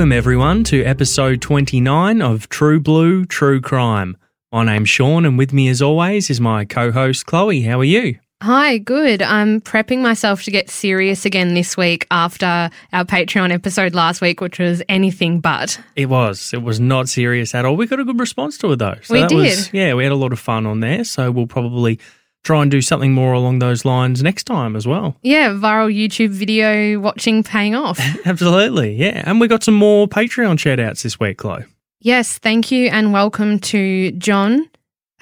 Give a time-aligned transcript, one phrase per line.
[0.00, 4.16] Welcome, everyone, to episode 29 of True Blue True Crime.
[4.50, 7.60] My name's Sean, and with me, as always, is my co host, Chloe.
[7.60, 8.18] How are you?
[8.42, 9.20] Hi, good.
[9.20, 14.40] I'm prepping myself to get serious again this week after our Patreon episode last week,
[14.40, 15.78] which was anything but.
[15.96, 16.54] It was.
[16.54, 17.76] It was not serious at all.
[17.76, 18.96] We got a good response to it, though.
[19.02, 19.36] So We that did.
[19.36, 21.04] Was, yeah, we had a lot of fun on there.
[21.04, 22.00] So we'll probably
[22.42, 25.16] try and do something more along those lines next time as well.
[25.22, 28.00] Yeah, viral YouTube video watching paying off.
[28.26, 28.94] Absolutely.
[28.94, 29.22] Yeah.
[29.26, 31.64] And we got some more Patreon shout outs this week, Chloe.
[32.00, 34.68] yes, thank you and welcome to John,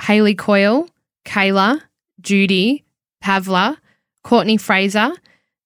[0.01, 0.89] Haley Coyle,
[1.25, 1.81] Kayla,
[2.21, 2.85] Judy,
[3.23, 3.77] Pavla,
[4.23, 5.11] Courtney Fraser,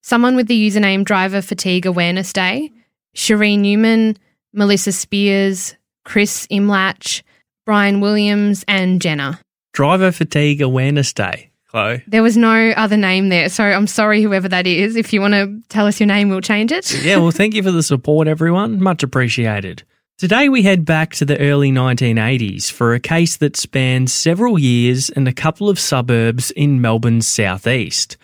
[0.01, 2.71] someone with the username Driver Fatigue Awareness Day,
[3.15, 4.17] Sheree Newman,
[4.55, 7.23] Melissa Spears, Chris Imlach,
[7.67, 9.39] Brian Williams, and Jenna.
[9.73, 12.03] Driver Fatigue Awareness Day, Chloe.
[12.07, 14.97] There was no other name there, so I'm sorry, whoever that is.
[14.97, 16.93] If you want to tell us your name, we'll change it.
[17.03, 18.83] Yeah, well, thank you for the support, everyone.
[18.83, 19.83] Much appreciated.
[20.19, 25.09] Today, we head back to the early 1980s for a case that spans several years
[25.11, 28.19] and a couple of suburbs in Melbourne's southeast.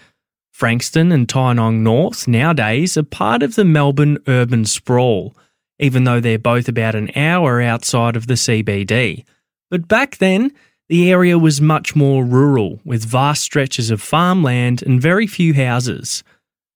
[0.52, 5.34] Frankston and Tynong North nowadays are part of the Melbourne urban sprawl,
[5.78, 9.24] even though they're both about an hour outside of the CBD.
[9.70, 10.52] But back then,
[10.88, 16.22] the area was much more rural, with vast stretches of farmland and very few houses.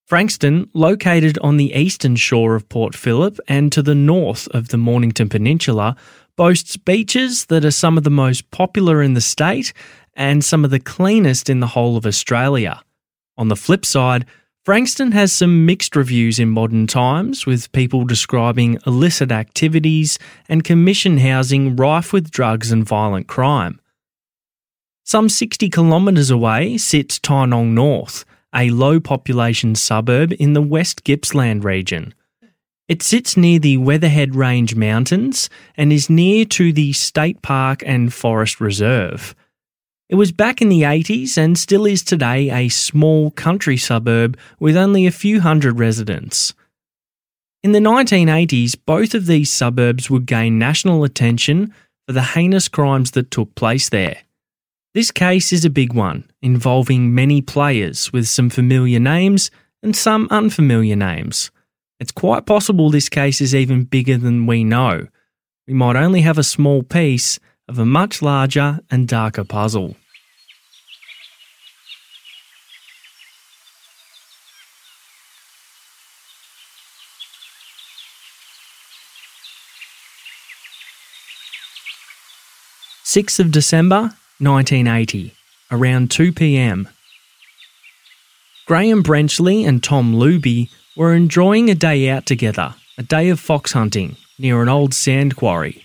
[0.07, 4.77] Frankston, located on the eastern shore of Port Phillip and to the north of the
[4.77, 5.97] Mornington Peninsula,
[6.37, 9.73] boasts beaches that are some of the most popular in the state
[10.15, 12.83] and some of the cleanest in the whole of Australia.
[13.39, 14.27] On the flip side,
[14.65, 20.19] Frankston has some mixed reviews in modern times, with people describing illicit activities
[20.49, 23.81] and commission housing rife with drugs and violent crime.
[25.05, 28.25] Some 60 kilometres away sits Tynong North,
[28.55, 32.15] a low population suburb in the West Gippsland region.
[32.89, 38.13] It sits near the Weatherhead Range Mountains and is near to the State Park and
[38.13, 39.35] Forest Reserve.
[40.09, 44.77] It was back in the 80s and still is today a small country suburb with
[44.77, 46.55] only a few hundred residents.
[47.63, 51.73] In the 1980s, both of these suburbs would gain national attention
[52.07, 54.19] for the heinous crimes that took place there.
[54.95, 59.51] This case is a big one, involving many players with some familiar names
[59.83, 61.51] and some unfamiliar names.
[61.99, 65.09] It's quite possible this case is even bigger than we know.
[65.67, 69.97] We might only have a small piece of a much larger and darker puzzle.
[83.03, 85.33] Sixth of December, 1980,
[85.71, 86.89] around 2 pm.
[88.67, 93.73] Graham Brenchley and Tom Luby were enjoying a day out together, a day of fox
[93.73, 95.85] hunting near an old sand quarry.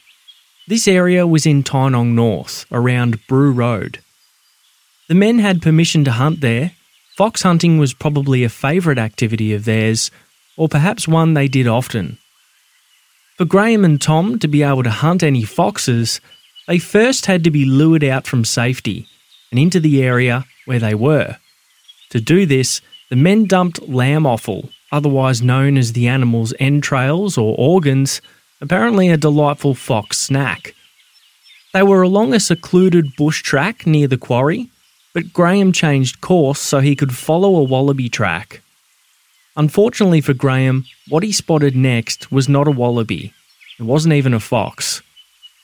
[0.67, 3.99] This area was in Tynong North, around Brew Road.
[5.07, 6.71] The men had permission to hunt there.
[7.15, 10.11] Fox hunting was probably a favourite activity of theirs,
[10.57, 12.17] or perhaps one they did often.
[13.37, 16.19] For Graham and Tom to be able to hunt any foxes,
[16.67, 19.07] they first had to be lured out from safety
[19.51, 21.37] and into the area where they were.
[22.09, 27.55] To do this, the men dumped lamb offal, otherwise known as the animal's entrails or
[27.57, 28.21] organs,
[28.61, 30.73] apparently a delightful fox snack.
[31.73, 34.69] They were along a secluded bush track near the quarry,
[35.13, 38.61] but Graham changed course so he could follow a wallaby track.
[39.55, 43.33] Unfortunately for Graham, what he spotted next was not a wallaby.
[43.79, 45.01] It wasn't even a fox.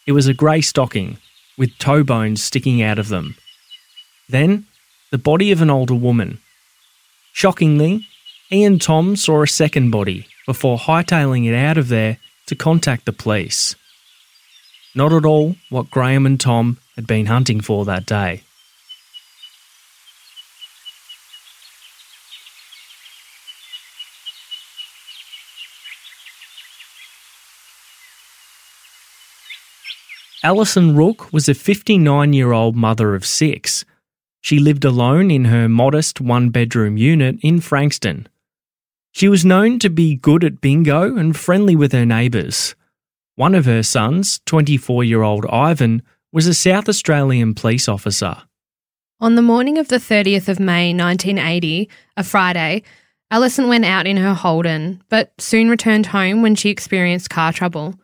[0.06, 1.18] It was a grey stocking,
[1.58, 3.36] with toe bones sticking out of them.
[4.28, 4.66] Then,
[5.12, 6.40] the body of an older woman.
[7.32, 8.08] Shockingly,
[8.50, 12.18] he and Tom saw a second body before hightailing it out of there
[12.48, 13.76] to contact the police.
[14.94, 18.44] Not at all what Graham and Tom had been hunting for that day.
[30.46, 33.86] Alison Rooke was a 59 year old mother of six.
[34.42, 38.28] She lived alone in her modest one bedroom unit in Frankston.
[39.14, 42.76] She was known to be good at bingo and friendly with her neighbours.
[43.36, 46.02] One of her sons, 24 year old Ivan,
[46.34, 48.44] was a South Australian police officer.
[49.22, 52.84] On the morning of the 30th of May 1980, a Friday,
[53.32, 57.96] Alison went out in her Holden, but soon returned home when she experienced car trouble.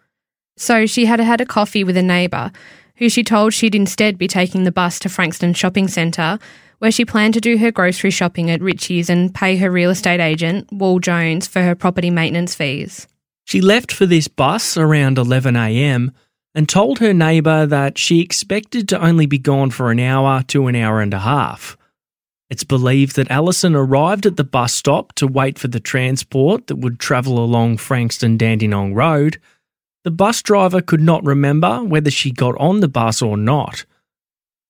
[0.60, 2.52] So she had had a coffee with a neighbour,
[2.98, 6.38] who she told she'd instead be taking the bus to Frankston Shopping Centre,
[6.80, 10.20] where she planned to do her grocery shopping at Ritchie's and pay her real estate
[10.20, 13.08] agent, Wall Jones, for her property maintenance fees.
[13.46, 16.14] She left for this bus around 11am
[16.54, 20.68] and told her neighbour that she expected to only be gone for an hour to
[20.68, 21.78] an hour and a half.
[22.50, 26.80] It's believed that Alison arrived at the bus stop to wait for the transport that
[26.80, 29.40] would travel along Frankston Dandenong Road
[30.04, 33.86] the bus driver could not remember whether she got on the bus or not.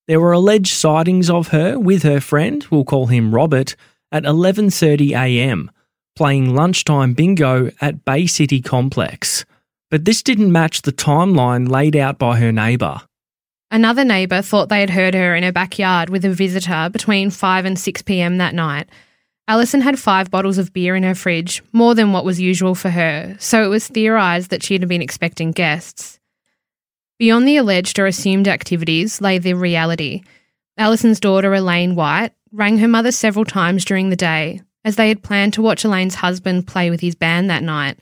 [0.07, 3.75] There were alleged sightings of her with her friend, we'll call him Robert,
[4.11, 5.71] at 11:30 a.m.
[6.15, 9.45] playing lunchtime bingo at Bay City Complex.
[9.91, 13.01] But this didn't match the timeline laid out by her neighbour.
[13.71, 17.65] Another neighbour thought they had heard her in her backyard with a visitor between 5
[17.65, 18.89] and 6 pm that night,
[19.49, 22.91] Alison had five bottles of beer in her fridge, more than what was usual for
[22.91, 26.19] her, so it was theorised that she had been expecting guests.
[27.17, 30.21] Beyond the alleged or assumed activities lay the reality.
[30.77, 35.23] Alison's daughter, Elaine White, rang her mother several times during the day, as they had
[35.23, 37.97] planned to watch Elaine's husband play with his band that night.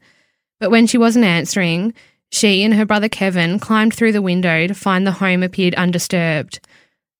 [0.59, 1.93] But when she wasn't answering,
[2.29, 6.59] she and her brother Kevin climbed through the window to find the home appeared undisturbed.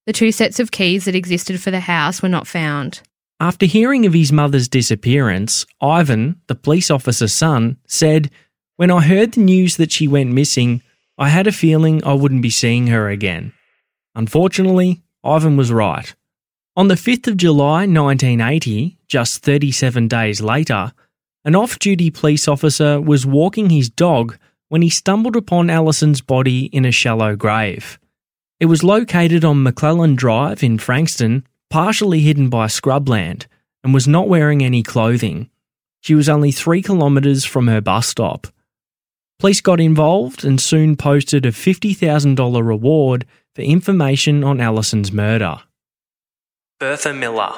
[0.05, 3.03] The two sets of keys that existed for the house were not found.
[3.39, 8.31] After hearing of his mother's disappearance, Ivan, the police officer's son, said,
[8.77, 10.81] When I heard the news that she went missing,
[11.19, 13.53] I had a feeling I wouldn't be seeing her again.
[14.15, 16.15] Unfortunately, Ivan was right.
[16.75, 20.91] On the 5th of July 1980, just 37 days later,
[21.45, 24.37] an off duty police officer was walking his dog
[24.69, 27.99] when he stumbled upon Alison's body in a shallow grave.
[28.59, 33.45] It was located on McClelland Drive in Frankston partially hidden by scrubland,
[33.83, 35.49] and was not wearing any clothing.
[36.01, 38.47] She was only three kilometres from her bus stop.
[39.39, 45.59] Police got involved and soon posted a $50,000 reward for information on Alison's murder.
[46.79, 47.53] Bertha Miller.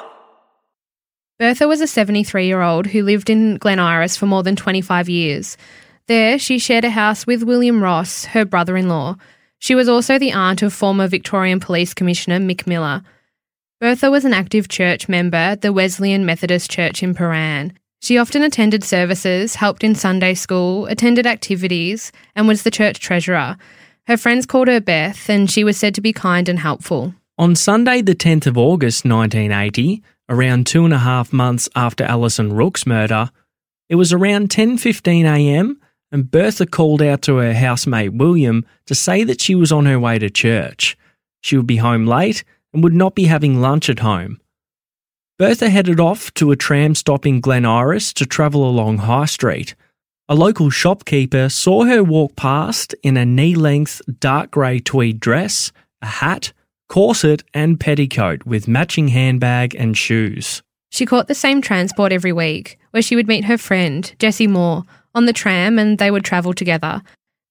[1.38, 5.08] Bertha was a 73 year old who lived in Glen Iris for more than 25
[5.08, 5.56] years.
[6.06, 9.16] There, she shared a house with William Ross, her brother in law.
[9.58, 13.02] She was also the aunt of former Victorian Police Commissioner Mick Miller.
[13.80, 17.72] Bertha was an active church member at the Wesleyan Methodist Church in Prahran.
[18.02, 23.56] She often attended services, helped in Sunday school, attended activities, and was the church treasurer.
[24.06, 27.14] Her friends called her Beth, and she was said to be kind and helpful.
[27.38, 32.52] On Sunday, the 10th of August 1980, around two and a half months after Alison
[32.52, 33.30] Rooke's murder,
[33.88, 35.76] it was around 10.15am
[36.12, 39.98] and Bertha called out to her housemate William to say that she was on her
[39.98, 40.98] way to church.
[41.40, 44.40] She would be home late and would not be having lunch at home.
[45.38, 49.74] Bertha headed off to a tram stop in Glen Iris to travel along High Street.
[50.28, 55.72] A local shopkeeper saw her walk past in a knee length dark grey tweed dress,
[56.02, 56.52] a hat,
[56.88, 60.62] corset, and petticoat with matching handbag and shoes.
[60.90, 64.84] She caught the same transport every week, where she would meet her friend, Jessie Moore,
[65.14, 67.02] on the tram and they would travel together.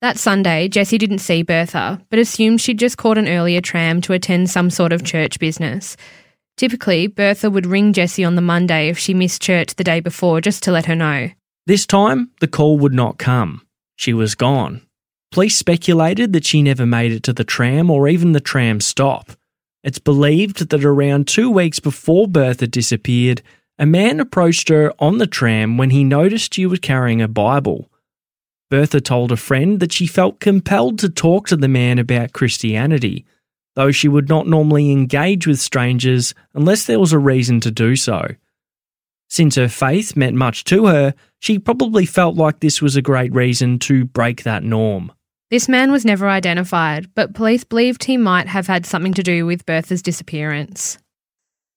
[0.02, 4.14] That Sunday, Jessie didn't see Bertha, but assumed she'd just caught an earlier tram to
[4.14, 5.98] attend some sort of church business.
[6.56, 10.40] Typically, Bertha would ring Jessie on the Monday if she missed church the day before
[10.40, 11.32] just to let her know.
[11.66, 13.68] This time, the call would not come.
[13.98, 14.84] She was gone.
[15.34, 19.32] Police speculated that she never made it to the tram or even the tram stop.
[19.84, 23.42] It's believed that around two weeks before Bertha disappeared,
[23.78, 27.89] a man approached her on the tram when he noticed she was carrying a Bible.
[28.70, 33.26] Bertha told a friend that she felt compelled to talk to the man about Christianity,
[33.76, 37.96] though she would not normally engage with strangers unless there was a reason to do
[37.96, 38.36] so.
[39.28, 43.34] Since her faith meant much to her, she probably felt like this was a great
[43.34, 45.12] reason to break that norm.
[45.52, 49.46] This man was never identified, but police believed he might have had something to do
[49.46, 51.00] with Bertha's disappearance.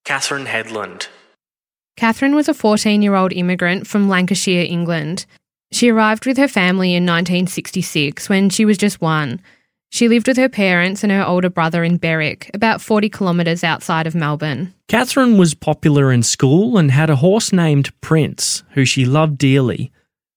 [0.05, 1.09] Catherine Headland.
[1.97, 5.25] Catherine was a 14 year old immigrant from Lancashire, England.
[5.73, 9.41] She arrived with her family in 1966 when she was just one.
[9.89, 14.07] She lived with her parents and her older brother in Berwick, about 40 kilometres outside
[14.07, 14.73] of Melbourne.
[14.89, 19.91] Catherine was popular in school and had a horse named Prince, who she loved dearly.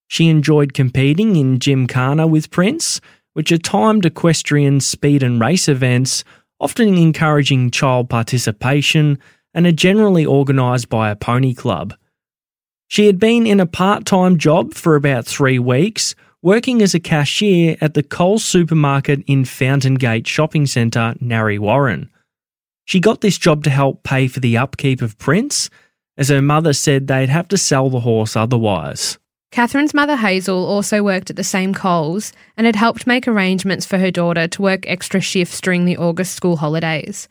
[0.08, 3.01] She enjoyed competing in Gymkhana with Prince,
[3.34, 6.24] which are timed equestrian speed and race events,
[6.60, 9.20] often encouraging child participation
[9.54, 11.94] and are generally organised by a pony club.
[12.88, 17.00] She had been in a part time job for about three weeks working as a
[17.00, 22.10] cashier at the Coles supermarket in Fountain Gate Shopping Centre, Narre Warren.
[22.86, 25.72] She got this job to help pay for the upkeep of Prince,
[26.18, 29.18] as her mother said they'd have to sell the horse otherwise.
[29.51, 33.98] Catherine's mother Hazel also worked at the same Coles and had helped make arrangements for
[33.98, 37.27] her daughter to work extra shifts during the August school holidays.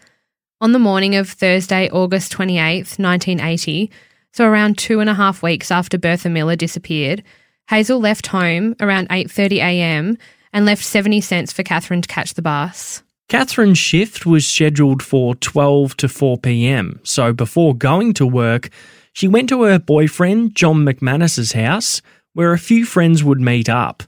[0.60, 3.90] On the morning of Thursday, August 28th, 1980,
[4.34, 7.22] so around two and a half weeks after Bertha Miller disappeared,
[7.70, 10.18] Hazel left home around 8.30am
[10.52, 13.04] and left 70 cents for Catherine to catch the bus.
[13.28, 18.70] Catherine's shift was scheduled for 12 to 4 pm, so before going to work,
[19.12, 24.02] she went to her boyfriend John McManus's house, where a few friends would meet up.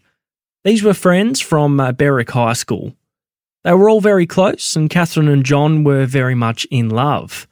[0.65, 2.95] These were friends from uh, Berwick High School.
[3.63, 7.47] They were all very close, and Catherine and John were very much in love.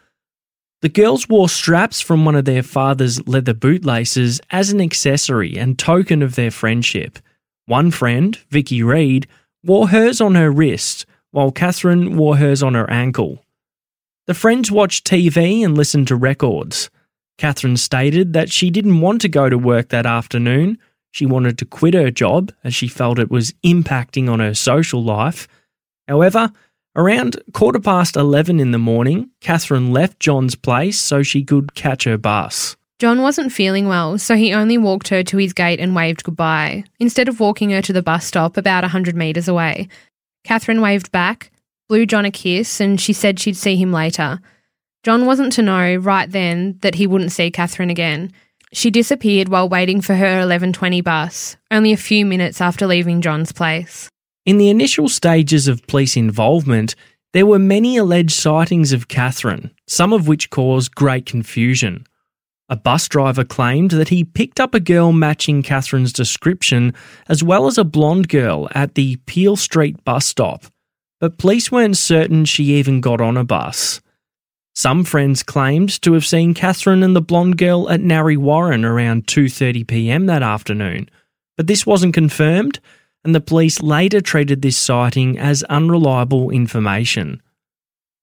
[0.85, 5.79] The girls wore straps from one of their father's leather bootlaces as an accessory and
[5.79, 7.19] token of their friendship.
[7.65, 9.27] One friend, Vicky Reed,
[9.65, 13.43] wore hers on her wrist, while Catherine wore hers on her ankle.
[14.27, 16.91] The friends watched TV and listened to records.
[17.39, 20.77] Catherine stated that she didn't want to go to work that afternoon.
[21.13, 25.03] She wanted to quit her job as she felt it was impacting on her social
[25.03, 25.49] life.
[26.07, 26.53] However,
[26.97, 32.05] Around quarter past 11 in the morning, Catherine left John's place so she could catch
[32.05, 32.77] her bus.
[33.01, 36.85] John wasn't feeling well, so he only walked her to his gate and waved goodbye,
[37.01, 39.89] instead of walking her to the bus stop about a 100 metres away.
[40.45, 41.51] Catherine waved back,
[41.89, 44.39] blew John a kiss, and she said she'd see him later.
[45.03, 48.31] John wasn't to know right then that he wouldn't see Catherine again.
[48.73, 53.51] She disappeared while waiting for her 11:20 bus, only a few minutes after leaving John's
[53.51, 54.09] place.
[54.47, 56.95] In the initial stages of police involvement,
[57.33, 62.07] there were many alleged sightings of Catherine, some of which caused great confusion.
[62.69, 66.95] A bus driver claimed that he picked up a girl matching Catherine's description,
[67.29, 70.67] as well as a blonde girl at the Peel Street bus stop,
[71.21, 74.01] but police weren't certain she even got on a bus.
[74.75, 79.27] Some friends claimed to have seen Catherine and the blonde girl at Narre Warren around
[79.27, 80.27] 2:30 p.m.
[80.27, 81.09] that afternoon,
[81.57, 82.81] but this wasn't confirmed
[83.25, 87.43] and the police later treated this sighting as unreliable information.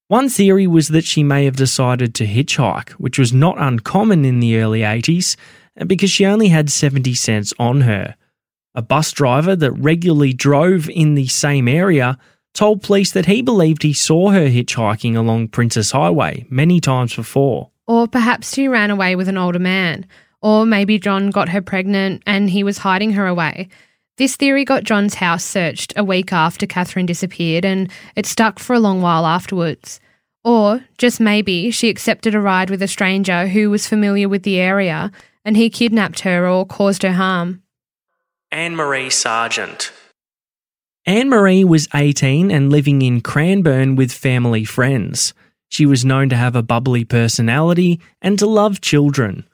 [0.07, 4.39] One theory was that she may have decided to hitchhike, which was not uncommon in
[4.39, 5.37] the early 80s,
[5.87, 8.15] because she only had 70 cents on her.
[8.75, 12.17] A bus driver that regularly drove in the same area
[12.53, 17.71] told police that he believed he saw her hitchhiking along Princes Highway many times before.
[17.87, 20.05] Or perhaps she ran away with an older man.
[20.41, 23.69] Or maybe John got her pregnant and he was hiding her away.
[24.17, 28.73] This theory got John's house searched a week after Catherine disappeared, and it stuck for
[28.73, 29.99] a long while afterwards.
[30.43, 34.59] Or, just maybe, she accepted a ride with a stranger who was familiar with the
[34.59, 35.11] area
[35.43, 37.61] and he kidnapped her or caused her harm.
[38.51, 39.91] Anne Marie Sargent.
[41.05, 45.33] Anne Marie was 18 and living in Cranbourne with family friends.
[45.69, 49.45] She was known to have a bubbly personality and to love children.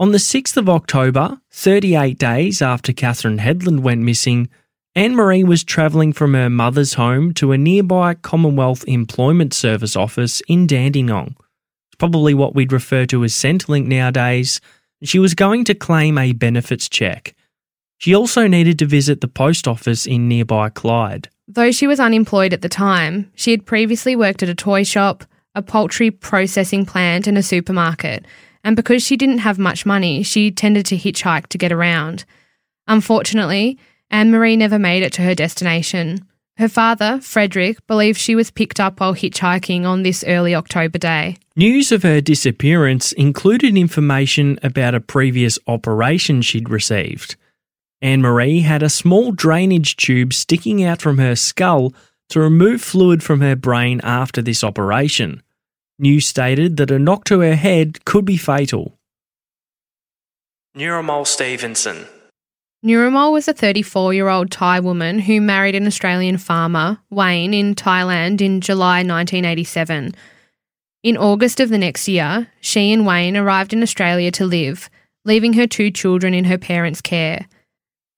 [0.00, 4.48] On the 6th of October, 38 days after Catherine Headland went missing,
[4.94, 10.40] Anne Marie was travelling from her mother's home to a nearby Commonwealth Employment Service office
[10.42, 11.34] in Dandenong.
[11.88, 14.60] It's probably what we'd refer to as Centrelink nowadays.
[15.02, 17.34] She was going to claim a benefits check.
[17.96, 21.28] She also needed to visit the post office in nearby Clyde.
[21.48, 25.24] Though she was unemployed at the time, she had previously worked at a toy shop,
[25.56, 28.24] a poultry processing plant, and a supermarket
[28.68, 32.26] and because she didn't have much money, she tended to hitchhike to get around.
[32.86, 33.78] Unfortunately,
[34.10, 36.28] Anne Marie never made it to her destination.
[36.58, 41.38] Her father, Frederick, believed she was picked up while hitchhiking on this early October day.
[41.56, 47.36] News of her disappearance included information about a previous operation she'd received.
[48.02, 51.94] Anne Marie had a small drainage tube sticking out from her skull
[52.28, 55.42] to remove fluid from her brain after this operation.
[55.98, 58.96] News stated that a knock to her head could be fatal.
[60.76, 62.06] Neuramol Stevenson.
[62.84, 67.74] Neuramol was a 34 year old Thai woman who married an Australian farmer, Wayne, in
[67.74, 70.14] Thailand in July 1987.
[71.02, 74.88] In August of the next year, she and Wayne arrived in Australia to live,
[75.24, 77.46] leaving her two children in her parents' care.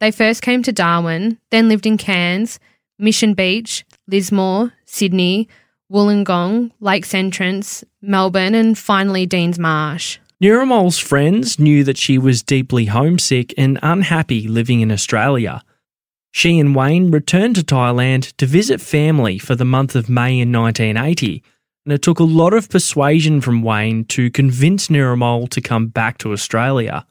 [0.01, 2.59] They first came to Darwin, then lived in Cairns,
[2.99, 5.49] Mission Beach, Lismore, Sydney,
[5.91, 10.19] Wollongong, Lakes Entrance, Melbourne, and finally Deans Marsh.
[10.41, 15.63] Neuramol's friends knew that she was deeply homesick and unhappy living in Australia.
[16.31, 20.53] She and Wayne returned to Thailand to visit family for the month of May in
[20.53, 21.43] 1980,
[21.85, 26.19] and it took a lot of persuasion from Wayne to convince Neuramol to come back
[26.19, 27.05] to Australia.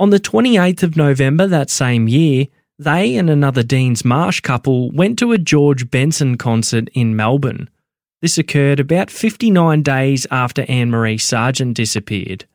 [0.00, 2.46] On the 28th of November that same year,
[2.78, 7.68] they and another Deans Marsh couple went to a George Benson concert in Melbourne.
[8.22, 12.46] This occurred about 59 days after Anne Marie Sargent disappeared.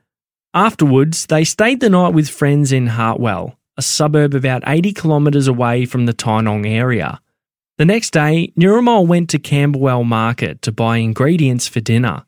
[0.54, 5.86] Afterwards, they stayed the night with friends in Hartwell, a suburb about 80 kilometres away
[5.86, 7.20] from the Tynong area.
[7.78, 12.24] The next day, Neuramol went to Camberwell Market to buy ingredients for dinner.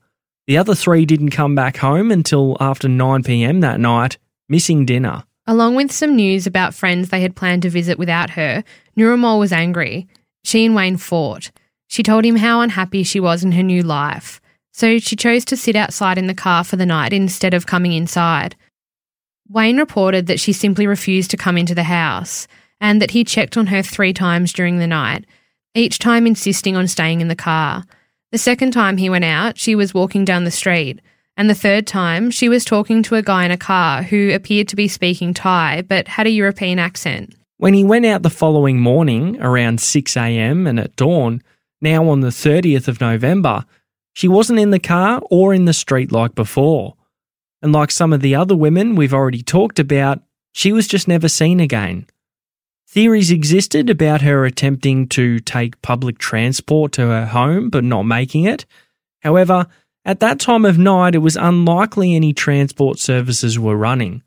[0.48, 4.18] The other three didn't come back home until after 9pm that night,
[4.50, 5.24] missing dinner.
[5.48, 8.66] Along with some news about friends they had planned to visit without her,
[8.98, 10.08] Neuramol was angry.
[10.44, 11.52] She and Wayne fought.
[11.90, 14.40] She told him how unhappy she was in her new life
[14.80, 17.92] so she chose to sit outside in the car for the night instead of coming
[17.92, 18.56] inside.
[19.50, 22.48] Wayne reported that she simply refused to come into the house
[22.80, 25.26] and that he checked on her three times during the night,
[25.76, 27.84] each time insisting on staying in the car.
[28.32, 31.02] The second time he went out, she was walking down the street,
[31.36, 34.70] and the third time, she was talking to a guy in a car who appeared
[34.70, 37.36] to be speaking Thai but had a European accent.
[37.58, 41.42] When he went out the following morning, around 6am and at dawn,
[41.82, 43.66] now on the 30th of November,
[44.14, 46.96] she wasn't in the car or in the street like before.
[47.62, 50.22] And like some of the other women we've already talked about,
[50.52, 52.08] she was just never seen again.
[52.88, 58.46] Theories existed about her attempting to take public transport to her home but not making
[58.46, 58.66] it.
[59.22, 59.68] However,
[60.06, 64.24] at that time of night, it was unlikely any transport services were running.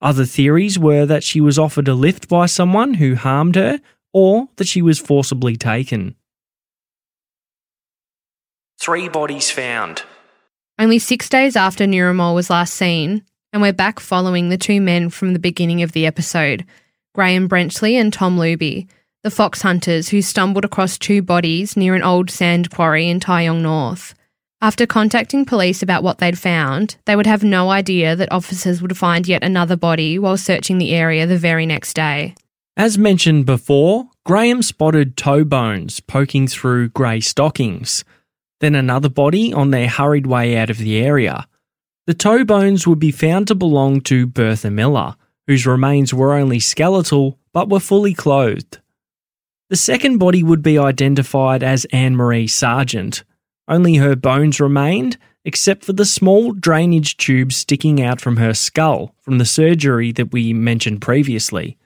[0.00, 3.80] Other theories were that she was offered a lift by someone who harmed her
[4.12, 6.14] or that she was forcibly taken.
[8.80, 10.04] Three bodies found.
[10.78, 15.10] Only six days after Neuramol was last seen, and we're back following the two men
[15.10, 16.64] from the beginning of the episode
[17.12, 18.86] Graham Brenchley and Tom Luby,
[19.24, 23.62] the fox hunters who stumbled across two bodies near an old sand quarry in Tynong
[23.62, 24.14] North.
[24.60, 28.96] After contacting police about what they'd found, they would have no idea that officers would
[28.96, 32.36] find yet another body while searching the area the very next day.
[32.76, 38.04] As mentioned before, Graham spotted toe bones poking through grey stockings
[38.60, 41.46] then another body on their hurried way out of the area.
[42.06, 45.14] The toe bones would be found to belong to Bertha Miller,
[45.46, 48.78] whose remains were only skeletal but were fully clothed.
[49.70, 53.24] The second body would be identified as Anne Marie Sargent.
[53.68, 59.14] Only her bones remained, except for the small drainage tube sticking out from her skull
[59.22, 61.76] from the surgery that we mentioned previously.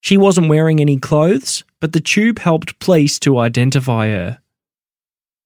[0.00, 4.40] She wasn't wearing any clothes, but the tube helped police to identify her.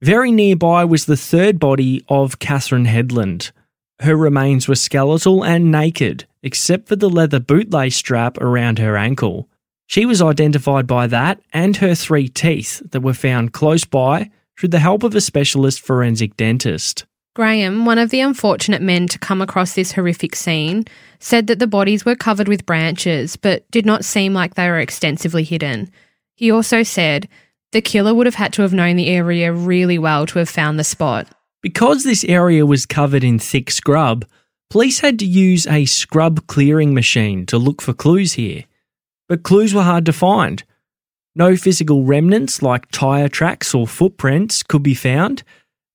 [0.02, 3.52] Very nearby was the third body of Catherine Headland.
[4.00, 9.48] Her remains were skeletal and naked, except for the leather bootlace strap around her ankle.
[9.86, 14.70] She was identified by that and her three teeth that were found close by through
[14.70, 17.06] the help of a specialist forensic dentist.
[17.36, 20.84] Graham, one of the unfortunate men to come across this horrific scene,
[21.20, 24.80] said that the bodies were covered with branches but did not seem like they were
[24.80, 25.92] extensively hidden.
[26.34, 27.28] He also said
[27.72, 30.78] the killer would have had to have known the area really well to have found
[30.78, 31.26] the spot.
[31.62, 34.24] Because this area was covered in thick scrub,
[34.70, 38.64] police had to use a scrub clearing machine to look for clues here.
[39.28, 40.62] But clues were hard to find.
[41.34, 45.42] No physical remnants like tyre tracks or footprints could be found,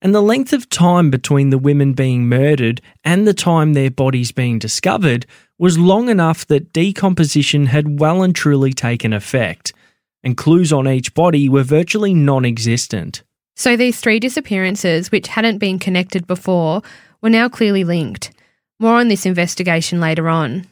[0.01, 4.31] and the length of time between the women being murdered and the time their bodies
[4.31, 5.27] being discovered
[5.59, 9.73] was long enough that decomposition had well and truly taken effect
[10.23, 13.23] and clues on each body were virtually non existent.
[13.55, 16.81] So these three disappearances, which hadn't been connected before,
[17.21, 18.31] were now clearly linked.
[18.79, 20.67] More on this investigation later on.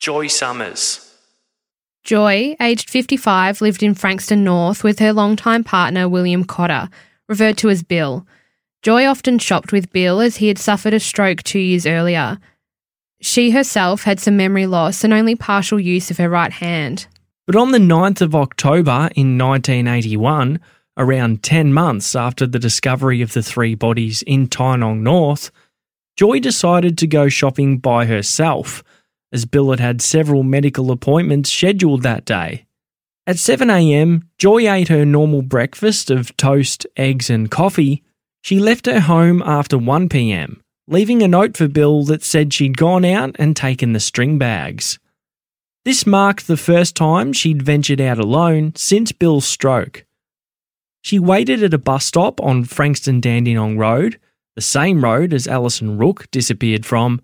[0.00, 1.02] Joy Summers.
[2.02, 6.88] Joy, aged 55, lived in Frankston North with her longtime partner William Cotter,
[7.28, 8.26] referred to as Bill.
[8.82, 12.38] Joy often shopped with Bill as he had suffered a stroke two years earlier.
[13.20, 17.08] She herself had some memory loss and only partial use of her right hand.
[17.46, 20.58] But on the 9th of October in 1981,
[20.96, 25.52] around 10 months after the discovery of the three bodies in Tynong North,
[26.16, 28.82] Joy decided to go shopping by herself,
[29.32, 32.66] as Bill had had several medical appointments scheduled that day.
[33.28, 38.02] At 7am, Joy ate her normal breakfast of toast, eggs, and coffee.
[38.42, 43.04] She left her home after 1pm, leaving a note for Bill that said she'd gone
[43.04, 44.98] out and taken the string bags.
[45.86, 50.04] This marked the first time she'd ventured out alone since Bill's stroke.
[51.00, 54.18] She waited at a bus stop on Frankston Dandenong Road
[54.56, 57.20] the same road as Alison Rooke disappeared from,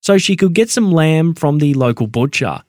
[0.00, 2.62] so she could get some lamb from the local butcher.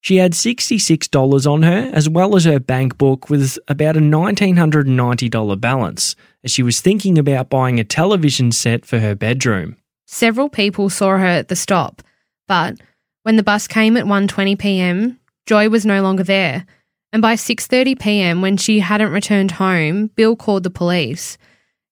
[0.00, 5.60] She had $66 on her, as well as her bank book with about a $1,990
[5.60, 9.76] balance, as she was thinking about buying a television set for her bedroom.
[10.06, 12.02] Several people saw her at the stop,
[12.48, 12.80] but
[13.22, 16.66] when the bus came at 1:20 p.m., Joy was no longer there.
[17.12, 21.36] And by 6:30 p.m., when she hadn't returned home, Bill called the police.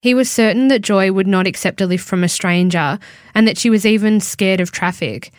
[0.00, 2.98] He was certain that Joy would not accept a lift from a stranger
[3.34, 5.32] and that she was even scared of traffic.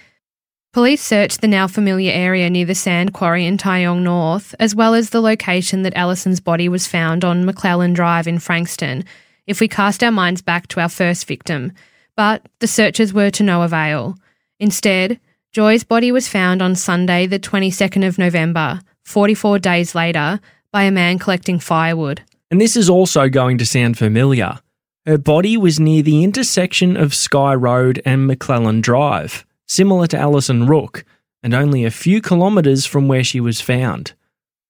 [0.72, 4.94] Police searched the now familiar area near the sand quarry in Tynong North, as well
[4.94, 9.04] as the location that Allison's body was found on McClelland Drive in Frankston,
[9.48, 11.72] if we cast our minds back to our first victim.
[12.16, 14.16] But the searches were to no avail.
[14.60, 15.20] Instead,
[15.52, 20.40] Joy's body was found on Sunday, the 22nd of November, 44 days later,
[20.72, 22.22] by a man collecting firewood.
[22.52, 24.60] And this is also going to sound familiar.
[25.08, 30.68] Her body was near the intersection of Skye Road and McClelland Drive, similar to Alison
[30.68, 31.04] Rooke,
[31.42, 34.14] and only a few kilometres from where she was found.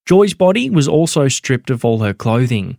[0.05, 2.77] Joy's body was also stripped of all her clothing.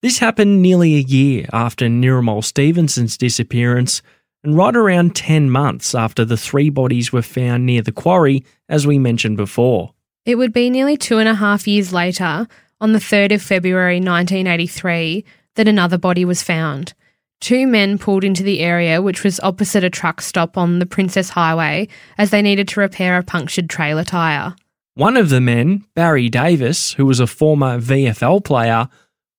[0.00, 4.00] This happened nearly a year after Nirmal Stevenson's disappearance,
[4.44, 8.86] and right around 10 months after the three bodies were found near the quarry, as
[8.86, 9.92] we mentioned before.
[10.24, 12.46] It would be nearly two and a half years later
[12.80, 15.24] on the 3rd of February 1983
[15.54, 16.94] that another body was found.
[17.40, 21.30] Two men pulled into the area, which was opposite a truck stop on the Princes
[21.30, 24.54] Highway, as they needed to repair a punctured trailer tyre.
[24.94, 28.88] One of the men, Barry Davis, who was a former VFL player,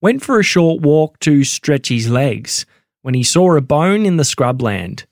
[0.02, 2.66] went for a short walk to stretch his legs
[3.04, 5.06] when he saw a bone in the scrubland.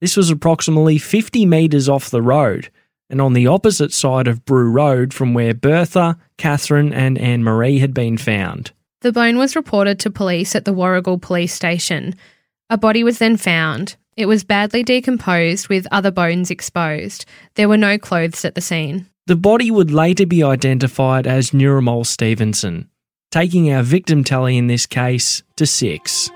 [0.00, 2.68] This was approximately 50 metres off the road
[3.08, 7.78] and on the opposite side of Brew Road from where Bertha, Catherine, and Anne Marie
[7.78, 8.72] had been found.
[9.02, 12.14] The bone was reported to police at the Warragul police station.
[12.70, 13.96] A body was then found.
[14.16, 17.24] It was badly decomposed with other bones exposed.
[17.54, 19.06] There were no clothes at the scene.
[19.26, 22.88] The body would later be identified as Nirmal Stevenson,
[23.30, 26.30] taking our victim tally in this case to six.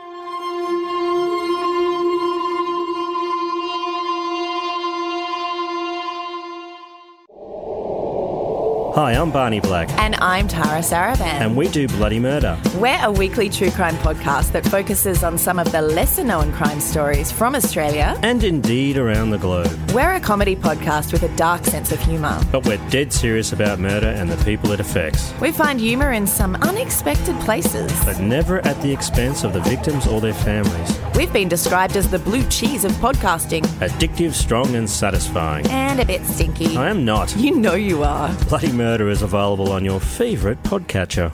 [8.96, 9.90] Hi, I'm Barney Black.
[9.98, 11.20] And I'm Tara Saravan.
[11.20, 12.58] And we do Bloody Murder.
[12.76, 16.80] We're a weekly true crime podcast that focuses on some of the lesser known crime
[16.80, 18.18] stories from Australia.
[18.22, 19.68] And indeed around the globe.
[19.92, 22.40] We're a comedy podcast with a dark sense of humour.
[22.50, 25.38] But we're dead serious about murder and the people it affects.
[25.42, 27.92] We find humour in some unexpected places.
[28.02, 30.98] But never at the expense of the victims or their families.
[31.14, 33.66] We've been described as the blue cheese of podcasting.
[33.80, 35.66] Addictive, strong, and satisfying.
[35.66, 36.78] And a bit stinky.
[36.78, 37.36] I am not.
[37.36, 38.34] You know you are.
[38.48, 41.32] Bloody Murder Murder is available on your favourite podcatcher.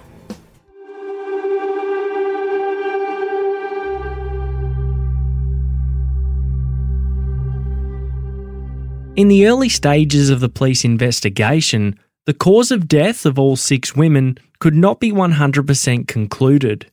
[9.17, 13.95] In the early stages of the police investigation, the cause of death of all six
[13.95, 16.91] women could not be 100% concluded.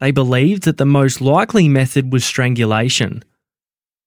[0.00, 3.22] They believed that the most likely method was strangulation.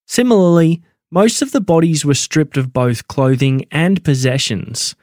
[0.08, 4.96] Similarly, most of the bodies were stripped of both clothing and possessions.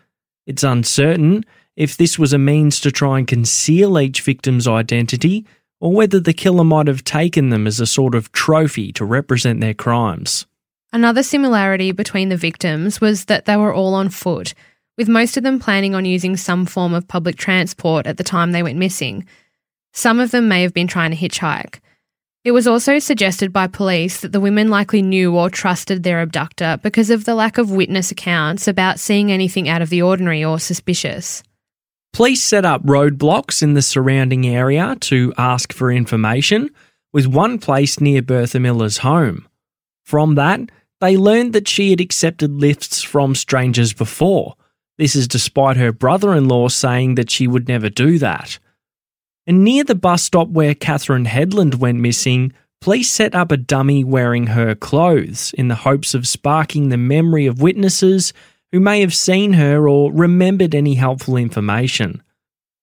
[0.49, 1.45] It's uncertain
[1.77, 5.47] if this was a means to try and conceal each victim's identity
[5.79, 9.61] or whether the killer might have taken them as a sort of trophy to represent
[9.61, 10.47] their crimes.
[10.91, 14.55] Another similarity between the victims was that they were all on foot,
[14.97, 18.53] with most of them planning on using some form of public transport at the time
[18.53, 19.27] they went missing.
[19.93, 21.79] Some of them may have been trying to hitchhike.
[22.45, 26.79] It was also suggested by police that the women likely knew or trusted their abductor
[26.83, 30.59] because of the lack of witness accounts about seeing anything out of the ordinary or
[30.59, 31.43] suspicious.
[32.13, 36.71] Police set up roadblocks in the surrounding area to ask for information,
[37.13, 39.47] with one placed near Bertha Miller's home.
[40.05, 40.61] From that,
[41.01, 44.55] they learned that she had accepted lifts from strangers before.
[44.97, 48.59] This is despite her brother in law saying that she would never do that.
[49.49, 54.05] And near the bus stop where Catherine Headland went missing, police set up a dummy
[54.05, 58.35] wearing her clothes in the hopes of sparking the memory of witnesses
[58.73, 62.23] who may have seen her or remembered any helpful information.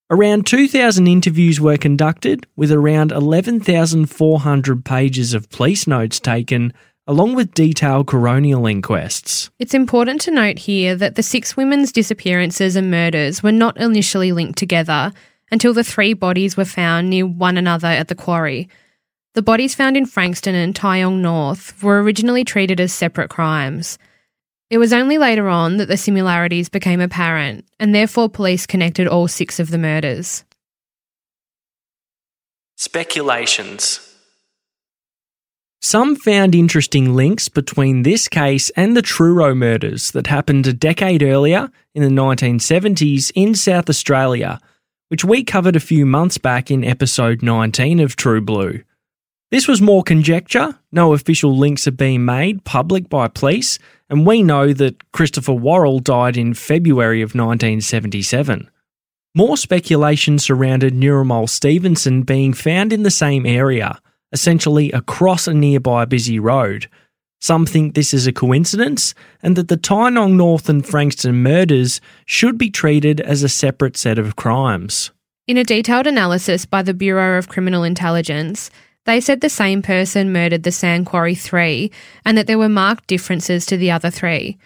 [0.09, 6.73] Around 2,000 interviews were conducted, with around 11,400 pages of police notes taken,
[7.05, 9.51] along with detailed coronial inquests.
[9.59, 14.31] It's important to note here that the six women's disappearances and murders were not initially
[14.31, 15.13] linked together
[15.51, 18.69] until the three bodies were found near one another at the quarry.
[19.33, 23.97] The bodies found in Frankston and Tynong North were originally treated as separate crimes.
[24.69, 29.27] It was only later on that the similarities became apparent, and therefore police connected all
[29.27, 30.43] six of the murders.
[32.75, 33.99] Speculations.
[35.81, 41.21] Some found interesting links between this case and the Truro murders that happened a decade
[41.21, 44.59] earlier in the 1970s in South Australia,
[45.09, 48.83] which we covered a few months back in episode 19 of True Blue.
[49.51, 53.77] This was more conjecture, no official links have been made public by police,
[54.09, 58.69] and we know that Christopher Worrell died in February of 1977.
[59.35, 63.99] More speculation surrounded Nirrumal Stevenson being found in the same area,
[64.31, 66.89] essentially across a nearby busy road.
[67.39, 72.57] Some think this is a coincidence and that the Tynong North and Frankston murders should
[72.57, 75.11] be treated as a separate set of crimes.
[75.47, 78.71] In a detailed analysis by the Bureau of Criminal Intelligence,
[79.05, 81.91] they said the same person murdered the Sand Quarry 3
[82.25, 84.57] and that there were marked differences to the other three.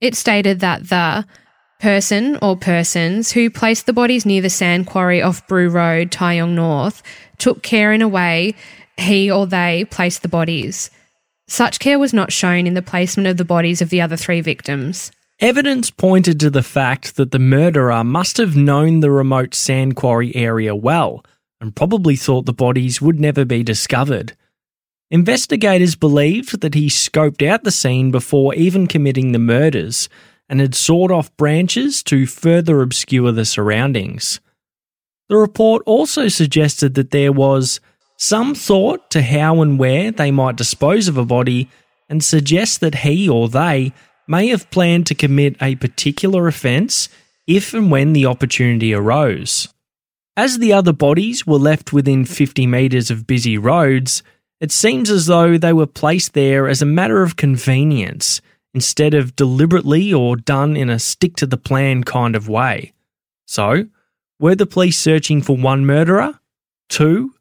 [0.00, 1.24] It stated that the
[1.80, 6.54] person or persons who placed the bodies near the sand quarry off Brew Road, Tynong
[6.54, 7.02] North,
[7.38, 8.54] took care in a way
[8.96, 10.90] he or they placed the bodies.
[11.48, 14.42] Such care was not shown in the placement of the bodies of the other three
[14.42, 15.10] victims.
[15.40, 20.34] Evidence pointed to the fact that the murderer must have known the remote sand quarry
[20.36, 21.24] area well
[21.60, 24.36] and probably thought the bodies would never be discovered.
[25.10, 30.08] Investigators believed that he scoped out the scene before even committing the murders
[30.48, 34.40] and had sawed off branches to further obscure the surroundings.
[35.28, 37.80] The report also suggested that there was
[38.18, 41.70] some thought to how and where they might dispose of a body
[42.08, 43.92] and suggest that he or they
[44.26, 47.08] may have planned to commit a particular offence
[47.46, 49.68] if and when the opportunity arose.
[50.36, 54.22] As the other bodies were left within 50 metres of busy roads,
[54.60, 58.40] it seems as though they were placed there as a matter of convenience
[58.74, 62.92] instead of deliberately or done in a stick to the plan kind of way.
[63.46, 63.86] So,
[64.40, 66.38] were the police searching for one murderer,
[66.88, 67.32] two,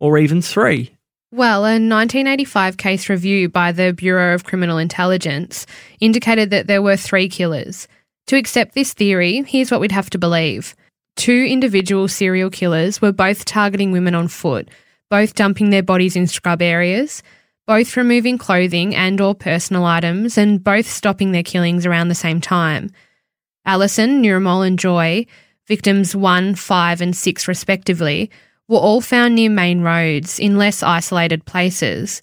[0.00, 0.94] or even three?
[1.30, 5.66] Well, a 1985 case review by the Bureau of Criminal Intelligence
[5.98, 7.88] indicated that there were three killers.
[8.28, 10.76] To accept this theory, here's what we'd have to believe.
[11.16, 14.68] Two individual serial killers were both targeting women on foot,
[15.10, 17.22] both dumping their bodies in scrub areas,
[17.66, 22.40] both removing clothing and or personal items, and both stopping their killings around the same
[22.40, 22.90] time.
[23.64, 25.26] Alison, Nirrumal and Joy,
[25.66, 28.30] victims 1, 5 and 6 respectively,
[28.68, 32.22] were all found near main roads in less isolated places,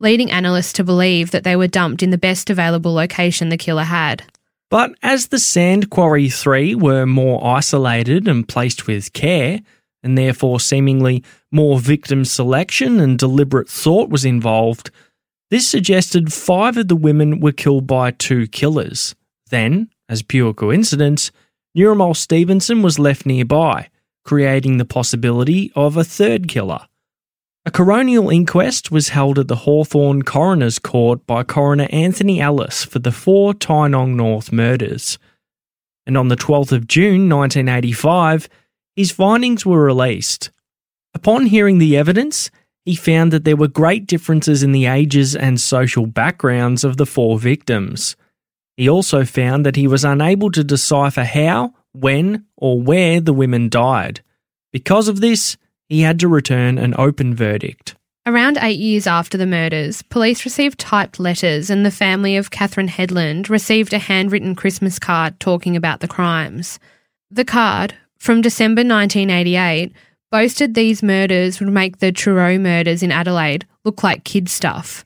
[0.00, 3.84] leading analysts to believe that they were dumped in the best available location the killer
[3.84, 4.24] had.
[4.70, 9.60] But as the Sand Quarry 3 were more isolated and placed with care,
[10.02, 14.90] and therefore seemingly more victim selection and deliberate thought was involved,
[15.50, 19.14] this suggested five of the women were killed by two killers.
[19.50, 21.30] Then, as pure coincidence,
[21.76, 23.90] Nirrumal Stevenson was left nearby,
[24.24, 26.86] creating the possibility of a third killer.
[27.64, 32.98] A coronial inquest was held at the Hawthorn Coroner's Court by Coroner Anthony Ellis for
[32.98, 35.16] the four Tynong North murders.
[36.04, 38.48] And on the 12th of June 1985,
[38.96, 40.50] his findings were released.
[41.14, 42.50] Upon hearing the evidence,
[42.84, 47.06] he found that there were great differences in the ages and social backgrounds of the
[47.06, 48.16] four victims.
[48.76, 53.68] He also found that he was unable to decipher how, when, or where the women
[53.68, 54.20] died.
[54.72, 55.56] Because of this,
[55.88, 57.94] he had to return an open verdict.
[58.24, 62.88] Around eight years after the murders, police received typed letters, and the family of Catherine
[62.88, 66.78] Headland received a handwritten Christmas card talking about the crimes.
[67.30, 69.92] The card, from December 1988,
[70.30, 75.04] boasted these murders would make the Truro murders in Adelaide look like kid stuff.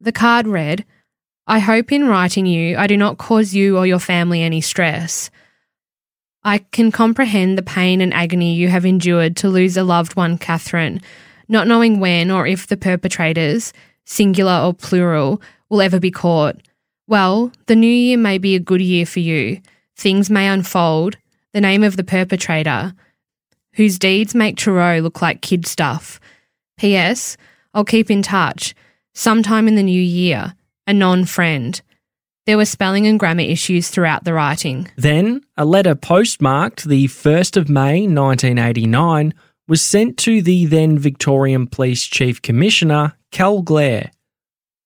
[0.00, 0.84] The card read,
[1.46, 5.30] I hope in writing you I do not cause you or your family any stress.
[6.44, 10.36] I can comprehend the pain and agony you have endured to lose a loved one,
[10.36, 11.00] Catherine,
[11.48, 13.72] not knowing when or if the perpetrators,
[14.04, 16.56] singular or plural, will ever be caught.
[17.06, 19.60] Well, the new year may be a good year for you.
[19.96, 21.16] Things may unfold.
[21.52, 22.94] The name of the perpetrator,
[23.74, 26.18] whose deeds make Truro look like kid stuff.
[26.76, 27.36] P.S.
[27.72, 28.74] I'll keep in touch.
[29.14, 30.54] Sometime in the new year.
[30.86, 31.80] A non friend.
[32.46, 34.90] There were spelling and grammar issues throughout the writing.
[34.96, 39.32] Then, a letter postmarked the 1st of May 1989
[39.66, 44.10] was sent to the then Victorian Police Chief Commissioner, Kel Glare.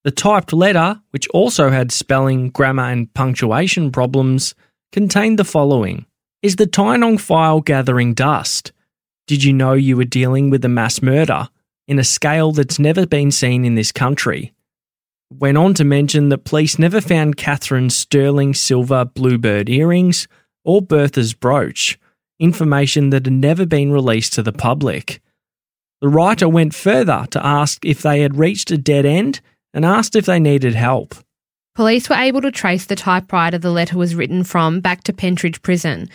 [0.05, 4.55] The typed letter, which also had spelling, grammar, and punctuation problems,
[4.92, 6.07] contained the following
[6.42, 8.71] Is the Tynong file gathering dust?
[9.27, 11.49] Did you know you were dealing with a mass murder
[11.88, 14.55] in a scale that's never been seen in this country?
[15.30, 20.26] Went on to mention that police never found Catherine's sterling silver bluebird earrings
[20.64, 21.98] or Bertha's brooch,
[22.38, 25.20] information that had never been released to the public.
[26.00, 29.40] The writer went further to ask if they had reached a dead end
[29.74, 31.14] and asked if they needed help.
[31.74, 35.60] Police were able to trace the typewriter the letter was written from back to Pentridge
[35.62, 36.08] Prison.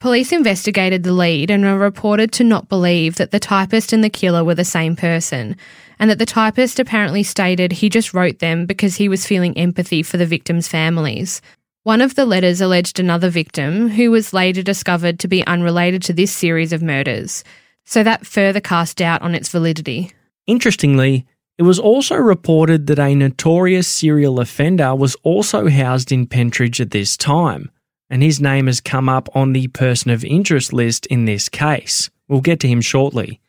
[0.00, 4.08] Police investigated the lead and were reported to not believe that the typist and the
[4.08, 5.56] killer were the same person,
[5.98, 10.02] and that the typist apparently stated he just wrote them because he was feeling empathy
[10.02, 11.42] for the victims' families.
[11.82, 16.14] One of the letters alleged another victim, who was later discovered to be unrelated to
[16.14, 17.44] this series of murders,
[17.84, 20.12] so that further cast doubt on its validity.
[20.46, 21.26] Interestingly,
[21.58, 26.90] it was also reported that a notorious serial offender was also housed in Pentridge at
[26.90, 27.70] this time,
[28.10, 32.10] and his name has come up on the person of interest list in this case.
[32.28, 33.40] We'll get to him shortly.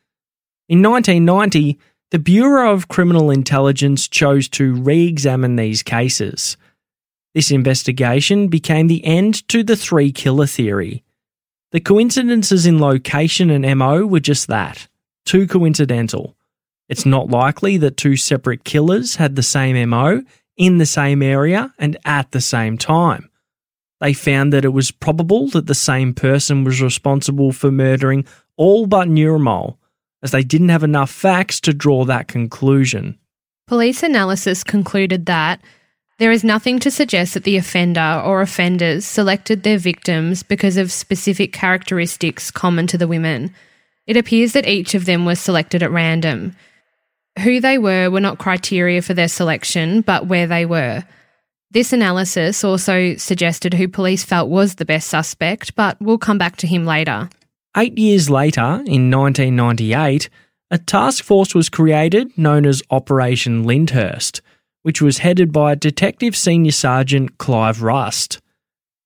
[0.70, 1.78] In 1990,
[2.12, 6.56] the Bureau of Criminal Intelligence chose to re examine these cases.
[7.34, 11.04] This investigation became the end to the three killer theory.
[11.72, 14.88] The coincidences in location and MO were just that
[15.26, 16.36] too coincidental.
[16.90, 20.24] It's not likely that two separate killers had the same MO
[20.58, 23.30] in the same area and at the same time.
[24.02, 28.26] They found that it was probable that the same person was responsible for murdering
[28.58, 29.78] all but Narumon,
[30.24, 33.18] as they didn't have enough facts to draw that conclusion.
[33.68, 35.62] Police analysis concluded that
[36.18, 40.92] there is nothing to suggest that the offender or offenders selected their victims because of
[40.92, 43.54] specific characteristics common to the women.
[44.08, 46.56] It appears that each of them was selected at random.
[47.40, 51.04] Who they were were not criteria for their selection, but where they were.
[51.72, 56.58] This analysis also suggested who police felt was the best suspect, but we'll come back
[56.58, 57.30] to him later.
[57.78, 60.30] Eight years later, in 1998,
[60.70, 64.42] a task force was created known as Operation Lyndhurst,
[64.82, 68.42] which was headed by Detective Senior Sergeant Clive Rust.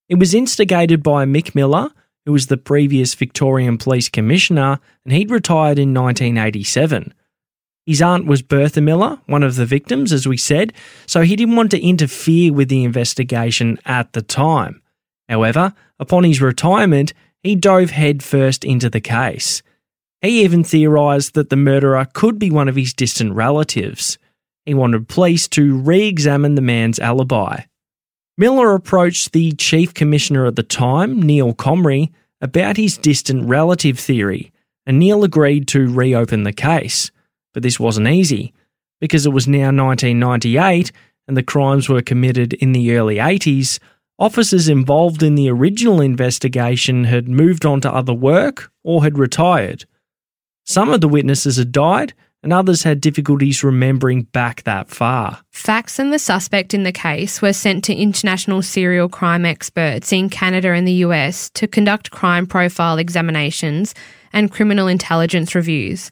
[0.09, 1.91] It was instigated by Mick Miller,
[2.25, 7.13] who was the previous Victorian Police Commissioner, and he'd retired in 1987.
[7.85, 10.73] His aunt was Bertha Miller, one of the victims, as we said,
[11.05, 14.81] so he didn't want to interfere with the investigation at the time.
[15.29, 19.61] However, upon his retirement, he dove headfirst into the case.
[20.21, 24.17] He even theorised that the murderer could be one of his distant relatives.
[24.65, 27.61] He wanted police to re examine the man's alibi.
[28.35, 34.51] Miller approached the Chief Commissioner at the time, Neil Comrie, about his distant relative theory,
[34.87, 37.11] and Neil agreed to reopen the case.
[37.55, 38.53] But this wasn't easy,
[38.99, 40.91] because it was now 1998
[41.27, 43.79] and the crimes were committed in the early 80s.
[44.19, 49.85] Officers involved in the original investigation had moved on to other work or had retired.
[50.65, 52.13] Some of the witnesses had died,
[52.43, 55.39] and others had difficulties remembering back that far.
[55.49, 60.29] Facts and the suspect in the case were sent to international serial crime experts in
[60.29, 63.95] Canada and the US to conduct crime profile examinations
[64.33, 66.11] and criminal intelligence reviews.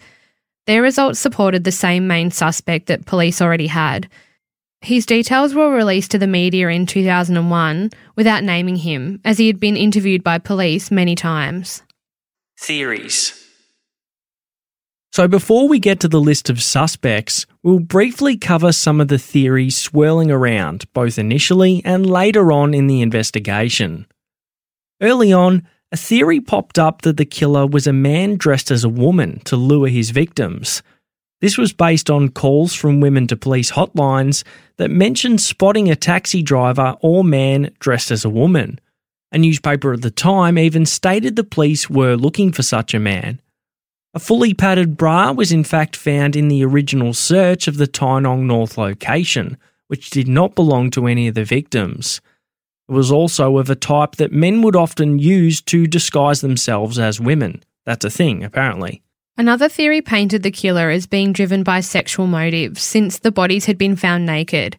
[0.65, 4.09] Their results supported the same main suspect that police already had.
[4.81, 9.59] His details were released to the media in 2001 without naming him, as he had
[9.59, 11.83] been interviewed by police many times.
[12.59, 13.39] Theories.
[15.13, 19.19] So, before we get to the list of suspects, we'll briefly cover some of the
[19.19, 24.07] theories swirling around, both initially and later on in the investigation.
[25.01, 28.89] Early on, a theory popped up that the killer was a man dressed as a
[28.89, 30.81] woman to lure his victims.
[31.39, 34.43] This was based on calls from women to police hotlines
[34.77, 38.79] that mentioned spotting a taxi driver or man dressed as a woman.
[39.31, 43.39] A newspaper at the time even stated the police were looking for such a man.
[44.15, 48.45] A fully padded bra was in fact found in the original search of the Tynong
[48.45, 49.57] North location,
[49.89, 52.19] which did not belong to any of the victims.
[52.93, 57.63] Was also of a type that men would often use to disguise themselves as women.
[57.85, 59.01] That's a thing, apparently.
[59.35, 63.79] Another theory painted the killer as being driven by sexual motives since the bodies had
[63.79, 64.77] been found naked.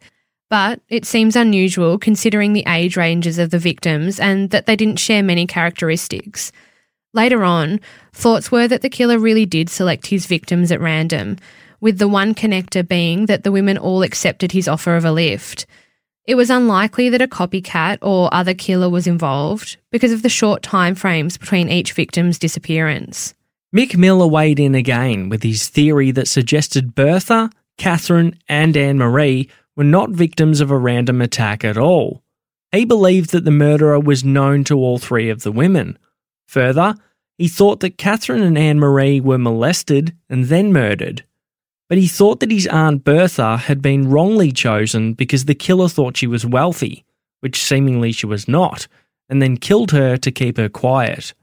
[0.48, 5.00] But it seems unusual considering the age ranges of the victims and that they didn't
[5.00, 6.52] share many characteristics.
[7.12, 7.80] Later on,
[8.12, 11.36] thoughts were that the killer really did select his victims at random,
[11.80, 15.66] with the one connector being that the women all accepted his offer of a lift.
[16.26, 20.62] It was unlikely that a copycat or other killer was involved because of the short
[20.62, 23.34] time frames between each victim's disappearance.
[23.76, 29.50] Mick Miller weighed in again with his theory that suggested Bertha, Catherine, and Anne Marie
[29.76, 32.22] were not victims of a random attack at all.
[32.72, 35.98] He believed that the murderer was known to all three of the women.
[36.48, 36.94] Further,
[37.36, 41.24] he thought that Catherine and Anne Marie were molested and then murdered.
[41.88, 46.16] But he thought that his Aunt Bertha had been wrongly chosen because the killer thought
[46.16, 47.04] she was wealthy,
[47.40, 48.88] which seemingly she was not,
[49.28, 51.34] and then killed her to keep her quiet.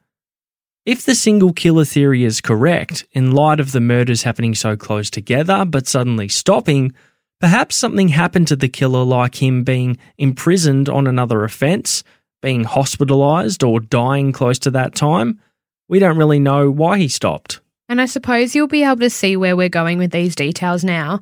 [0.83, 5.11] If the single killer theory is correct, in light of the murders happening so close
[5.11, 6.91] together but suddenly stopping,
[7.39, 12.03] perhaps something happened to the killer like him being imprisoned on another offence,
[12.41, 15.39] being hospitalised, or dying close to that time.
[15.87, 17.60] We don't really know why he stopped.
[17.91, 21.21] And I suppose you'll be able to see where we're going with these details now.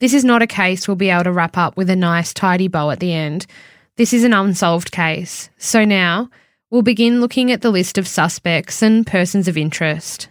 [0.00, 2.66] This is not a case we'll be able to wrap up with a nice, tidy
[2.66, 3.46] bow at the end.
[3.94, 5.48] This is an unsolved case.
[5.58, 6.28] So now,
[6.72, 10.28] we'll begin looking at the list of suspects and persons of interest.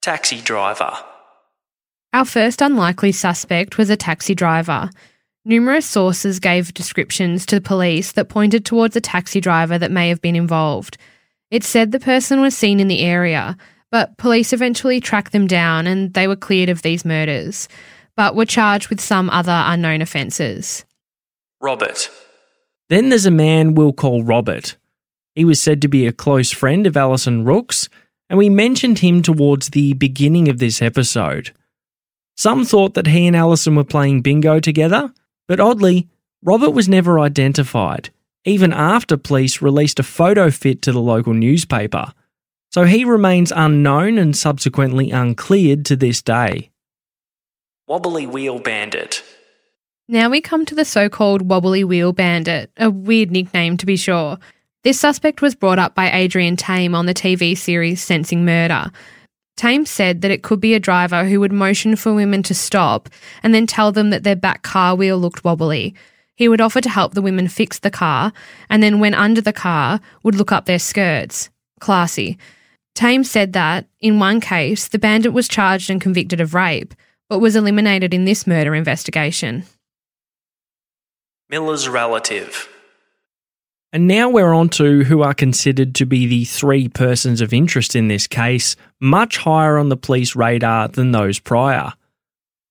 [0.00, 0.92] Taxi driver.
[2.12, 4.90] Our first unlikely suspect was a taxi driver.
[5.44, 10.08] Numerous sources gave descriptions to the police that pointed towards a taxi driver that may
[10.08, 10.96] have been involved.
[11.50, 13.56] It said the person was seen in the area,
[13.90, 17.68] but police eventually tracked them down and they were cleared of these murders,
[18.16, 20.84] but were charged with some other unknown offences.
[21.60, 22.10] Robert.
[22.88, 24.76] Then there's a man we'll call Robert.
[25.34, 27.88] He was said to be a close friend of Alison Rooks,
[28.30, 31.52] and we mentioned him towards the beginning of this episode.
[32.36, 35.12] Some thought that he and Alison were playing bingo together,
[35.48, 36.08] but oddly,
[36.42, 38.10] Robert was never identified,
[38.44, 42.12] even after police released a photo fit to the local newspaper.
[42.76, 46.68] So he remains unknown and subsequently uncleared to this day.
[47.88, 49.24] Wobbly Wheel Bandit.
[50.08, 53.96] Now we come to the so called Wobbly Wheel Bandit, a weird nickname to be
[53.96, 54.36] sure.
[54.84, 58.90] This suspect was brought up by Adrian Tame on the TV series Sensing Murder.
[59.56, 63.08] Tame said that it could be a driver who would motion for women to stop
[63.42, 65.94] and then tell them that their back car wheel looked wobbly.
[66.34, 68.34] He would offer to help the women fix the car
[68.68, 71.48] and then, when under the car, would look up their skirts.
[71.80, 72.36] Classy.
[72.96, 76.94] Tame said that, in one case, the bandit was charged and convicted of rape,
[77.28, 79.64] but was eliminated in this murder investigation.
[81.50, 82.68] Miller's relative.
[83.92, 87.94] And now we're on to who are considered to be the three persons of interest
[87.94, 91.92] in this case, much higher on the police radar than those prior.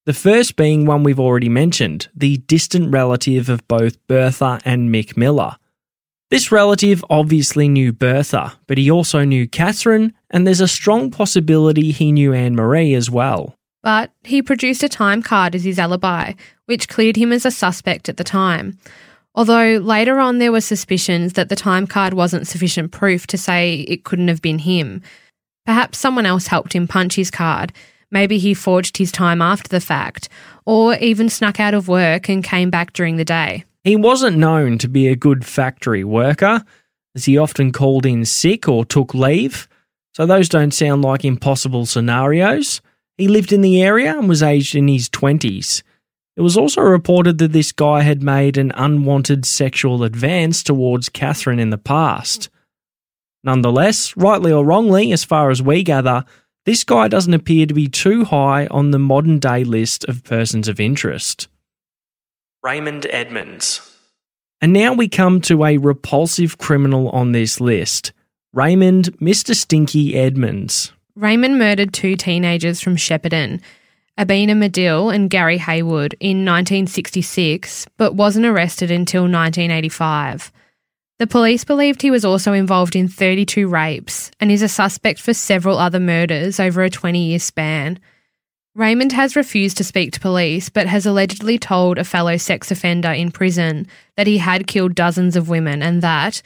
[0.06, 5.16] The first being one we've already mentioned, the distant relative of both Bertha and Mick
[5.16, 5.58] Miller.
[6.32, 11.92] This relative obviously knew Bertha, but he also knew Catherine, and there's a strong possibility
[11.92, 13.56] he knew Anne Marie as well.
[13.84, 16.34] But he produced a time card as his alibi,
[16.66, 18.80] which cleared him as a suspect at the time.
[19.36, 23.82] Although later on there were suspicions that the time card wasn't sufficient proof to say
[23.82, 25.04] it couldn't have been him.
[25.66, 27.72] Perhaps someone else helped him punch his card.
[28.10, 30.30] Maybe he forged his time after the fact,
[30.66, 33.66] or even snuck out of work and came back during the day.
[33.86, 36.66] He wasn't known to be a good factory worker,
[37.16, 39.68] as he often called in sick or took leave,
[40.12, 42.82] so those don't sound like impossible scenarios.
[43.16, 45.84] He lived in the area and was aged in his 20s.
[46.36, 51.60] It was also reported that this guy had made an unwanted sexual advance towards Catherine
[51.60, 52.50] in the past.
[53.44, 56.26] Nonetheless, rightly or wrongly, as far as we gather,
[56.66, 60.68] this guy doesn't appear to be too high on the modern day list of persons
[60.68, 61.48] of interest.
[62.66, 63.96] Raymond Edmunds.
[64.60, 68.12] And now we come to a repulsive criminal on this list
[68.54, 69.54] Raymond Mr.
[69.54, 70.92] Stinky Edmunds.
[71.16, 73.62] Raymond murdered two teenagers from Shepparton
[74.18, 80.52] Abina Madill and Garry Heywood in 1966, but wasn't arrested until 1985.
[81.20, 85.36] The police believed he was also involved in 32 rapes and is a suspect for
[85.36, 88.00] several other murders over a 20 year span.
[88.76, 93.10] Raymond has refused to speak to police, but has allegedly told a fellow sex offender
[93.10, 96.42] in prison that he had killed dozens of women and that,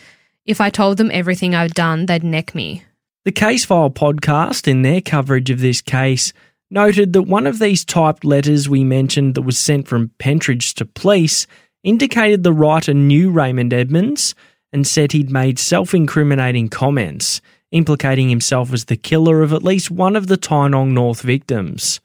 [0.46, 2.84] if I told them everything I've done, they'd neck me.
[3.26, 6.32] The Casefile podcast, in their coverage of this case,
[6.70, 10.86] noted that one of these typed letters we mentioned that was sent from Pentridge to
[10.86, 11.48] police
[11.84, 14.36] indicated the writer knew Raymond Edmunds
[14.72, 19.90] and said he'd made self incriminating comments, implicating himself as the killer of at least
[19.90, 22.00] one of the Tynong North victims.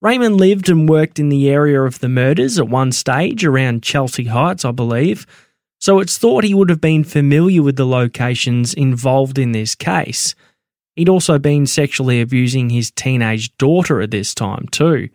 [0.00, 4.26] Raymond lived and worked in the area of the murders at one stage, around Chelsea
[4.26, 5.26] Heights, I believe,
[5.80, 10.36] so it's thought he would have been familiar with the locations involved in this case.
[10.94, 15.08] He'd also been sexually abusing his teenage daughter at this time, too.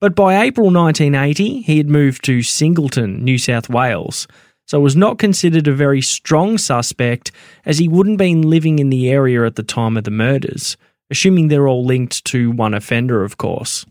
[0.00, 4.26] But by April 1980, he had moved to Singleton, New South Wales,
[4.66, 7.32] so was not considered a very strong suspect
[7.66, 10.78] as he wouldn't been living in the area at the time of the murders,
[11.10, 13.84] assuming they're all linked to one offender, of course.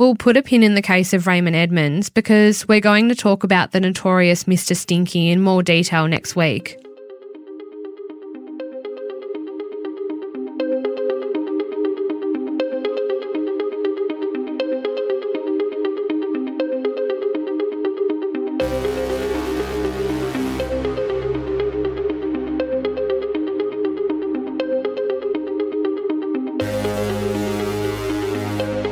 [0.00, 3.44] We'll put a pin in the case of Raymond Edmunds because we're going to talk
[3.44, 4.74] about the notorious Mr.
[4.74, 6.78] Stinky in more detail next week.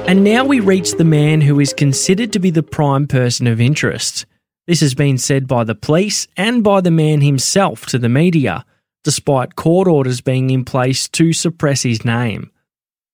[0.09, 3.61] And now we reach the man who is considered to be the prime person of
[3.61, 4.25] interest.
[4.67, 8.65] This has been said by the police and by the man himself to the media,
[9.05, 12.51] despite court orders being in place to suppress his name.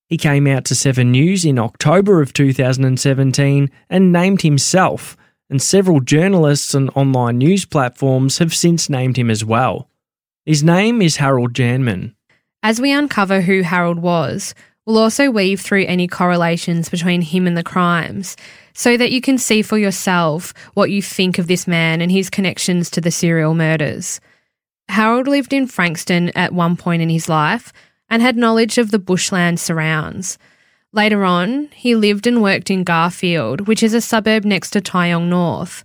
[0.09, 5.17] He came out to 7 News in October of 2017 and named himself,
[5.51, 9.89] and several journalists and online news platforms have since named him as well.
[10.47, 12.15] His name is Harold Janman.
[12.63, 14.55] As we uncover who Harold was,
[14.87, 18.37] we'll also weave through any correlations between him and the crimes
[18.75, 22.29] so that you can see for yourself what you think of this man and his
[22.29, 24.21] connections to the serial murders.
[24.89, 27.73] Harold lived in Frankston at one point in his life
[28.11, 30.39] and had knowledge of the bushland surrounds.
[30.93, 35.29] Later on, he lived and worked in Garfield, which is a suburb next to Tynong
[35.29, 35.83] North.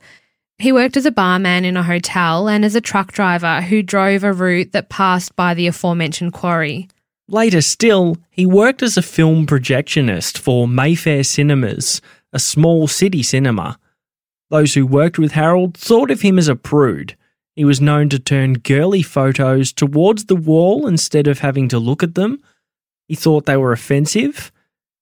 [0.60, 4.24] He worked as a barman in a hotel and as a truck driver who drove
[4.24, 6.89] a route that passed by the aforementioned quarry.
[7.32, 12.01] Later still, he worked as a film projectionist for Mayfair Cinemas,
[12.34, 13.77] a small city cinema.
[14.49, 17.15] Those who worked with Harold thought of him as a prude.
[17.55, 22.01] He was known to turn girly photos towards the wall instead of having to look
[22.01, 22.41] at them.
[23.07, 24.51] He thought they were offensive.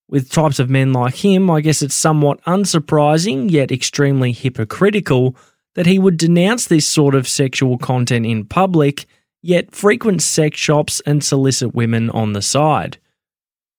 [0.06, 5.34] With types of men like him, I guess it's somewhat unsurprising yet extremely hypocritical
[5.76, 9.06] that he would denounce this sort of sexual content in public,
[9.42, 12.98] yet frequent sex shops and solicit women on the side.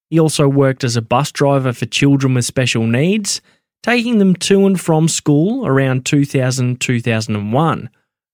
[0.09, 3.41] He also worked as a bus driver for children with special needs,
[3.83, 7.89] taking them to and from school around 2000 2001.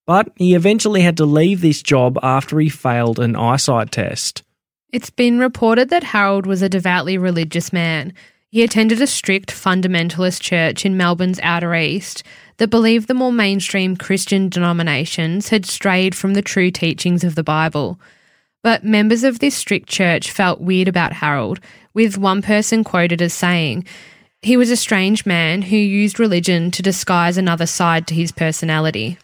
[0.08, 4.44] But he eventually had to leave this job after he failed an eyesight test.
[4.92, 8.14] It's been reported that Harold was a devoutly religious man.
[8.56, 12.24] He attended a strict fundamentalist church in Melbourne's Outer East
[12.56, 17.44] that believed the more mainstream Christian denominations had strayed from the true teachings of the
[17.44, 18.00] Bible.
[18.64, 21.60] But members of this strict church felt weird about Harold,
[21.94, 23.84] with one person quoted as saying,
[24.42, 29.18] He was a strange man who used religion to disguise another side to his personality.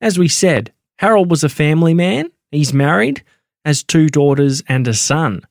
[0.00, 3.24] As we said, Harold was a family man, he's married,
[3.64, 5.44] has two daughters and a son.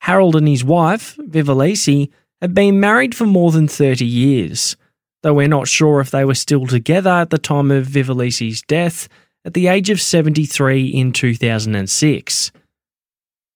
[0.00, 2.10] Harold and his wife, Vivalisi,
[2.40, 4.76] had been married for more than 30 years,
[5.22, 9.08] though we're not sure if they were still together at the time of Vivalisi's death
[9.44, 12.52] at the age of 73 in 2006.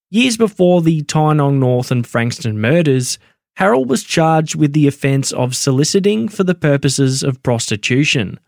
[0.09, 3.17] Years before the Tynong North and Frankston murders,
[3.55, 8.39] Harold was charged with the offence of soliciting for the purposes of prostitution.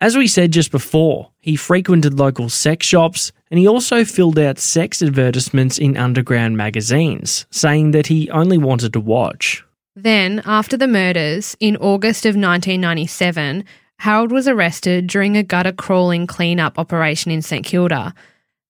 [0.00, 4.58] As we said just before, he frequented local sex shops and he also filled out
[4.58, 9.64] sex advertisements in underground magazines, saying that he only wanted to watch.
[9.98, 13.64] Then, after the murders, in August of 1997,
[14.00, 18.12] Harold was arrested during a gutter crawling clean-up operation in St Kilda.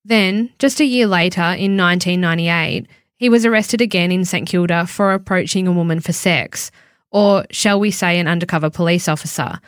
[0.05, 5.13] Then, just a year later, in 1998, he was arrested again in St Kilda for
[5.13, 6.71] approaching a woman for sex,
[7.11, 9.59] or shall we say, an undercover police officer.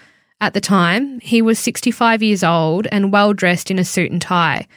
[0.41, 4.23] At the time, he was 65 years old and well dressed in a suit and
[4.23, 4.69] tie.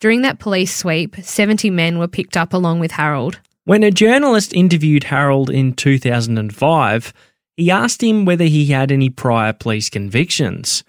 [0.00, 3.40] During that police sweep, 70 men were picked up along with Harold.
[3.70, 7.12] When a journalist interviewed Harold in 2005,
[7.56, 10.82] he asked him whether he had any prior police convictions.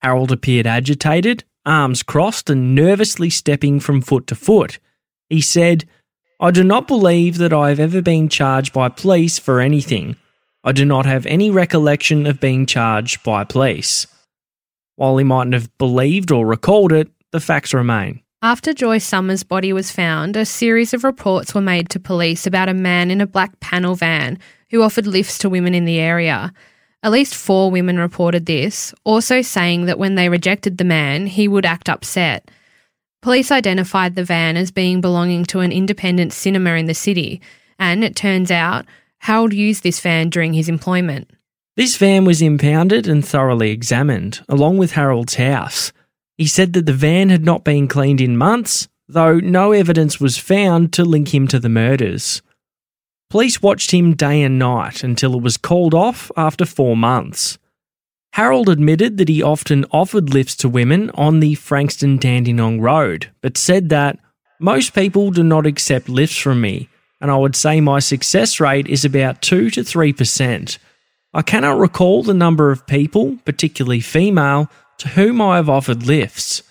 [0.00, 4.80] Harold appeared agitated, arms crossed, and nervously stepping from foot to foot.
[5.30, 5.84] He said,
[6.40, 10.16] I do not believe that I have ever been charged by police for anything.
[10.64, 14.08] I do not have any recollection of being charged by police.
[14.96, 18.21] While he mightn't have believed or recalled it, the facts remain.
[18.44, 22.68] After Joyce Summers' body was found, a series of reports were made to police about
[22.68, 24.36] a man in a black panel van
[24.72, 26.52] who offered lifts to women in the area.
[27.04, 31.46] At least four women reported this, also saying that when they rejected the man, he
[31.46, 32.50] would act upset.
[33.20, 37.40] Police identified the van as being belonging to an independent cinema in the city,
[37.78, 38.86] and it turns out
[39.18, 41.30] Harold used this van during his employment.
[41.76, 45.92] This van was impounded and thoroughly examined, along with Harold's house.
[46.36, 50.38] He said that the van had not been cleaned in months, though no evidence was
[50.38, 52.42] found to link him to the murders.
[53.30, 57.58] Police watched him day and night until it was called off after four months.
[58.34, 63.58] Harold admitted that he often offered lifts to women on the Frankston Dandenong Road, but
[63.58, 64.18] said that
[64.58, 66.88] most people do not accept lifts from me,
[67.20, 70.78] and I would say my success rate is about 2 to 3%.
[71.34, 74.70] I cannot recall the number of people, particularly female,
[75.02, 76.62] to whom I have offered lifts,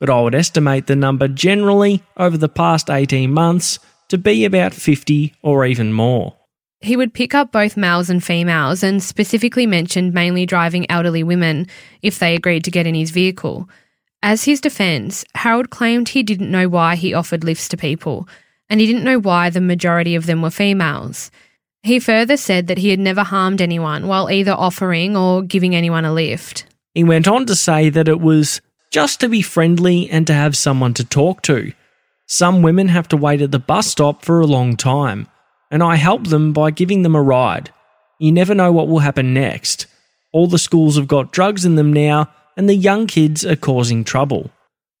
[0.00, 3.78] but I would estimate the number generally over the past 18 months
[4.08, 6.34] to be about 50 or even more.
[6.80, 11.66] He would pick up both males and females and specifically mentioned mainly driving elderly women
[12.00, 13.68] if they agreed to get in his vehicle.
[14.22, 18.26] As his defence, Harold claimed he didn't know why he offered lifts to people,
[18.70, 21.30] and he didn't know why the majority of them were females.
[21.82, 26.06] He further said that he had never harmed anyone while either offering or giving anyone
[26.06, 26.64] a lift.
[26.94, 30.56] He went on to say that it was just to be friendly and to have
[30.56, 31.72] someone to talk to.
[32.26, 35.26] Some women have to wait at the bus stop for a long time,
[35.70, 37.70] and I help them by giving them a ride.
[38.18, 39.86] You never know what will happen next.
[40.32, 44.04] All the schools have got drugs in them now, and the young kids are causing
[44.04, 44.50] trouble.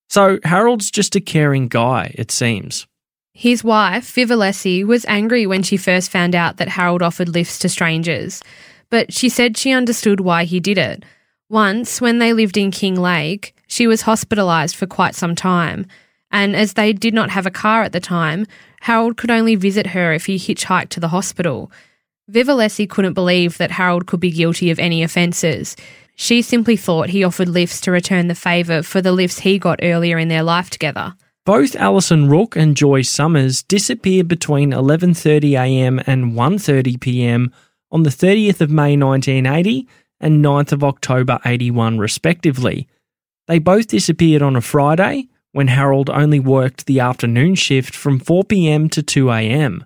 [0.08, 2.86] So Harold's just a caring guy, it seems.
[3.32, 7.58] His wife, Viv Alessi, was angry when she first found out that Harold offered lifts
[7.60, 8.42] to strangers,
[8.90, 11.04] but she said she understood why he did it.
[11.48, 15.86] Once, when they lived in Kinglake, she was hospitalised for quite some time,
[16.30, 18.46] and as they did not have a car at the time,
[18.80, 21.70] Harold could only visit her if he hitchhiked to the hospital.
[22.28, 25.76] Viv Alessi couldn't believe that Harold could be guilty of any offences.
[26.16, 29.80] She simply thought he offered lifts to return the favour for the lifts he got
[29.82, 31.14] earlier in their life together.
[31.44, 37.52] Both Alison Rooke and Joy Summers disappeared between 11.30am and 1.30pm
[37.90, 39.86] on the 30th of May 1980
[40.24, 42.88] and 9th of October 81 respectively.
[43.46, 48.90] They both disappeared on a Friday, when Harold only worked the afternoon shift from 4pm
[48.90, 49.82] to 2am.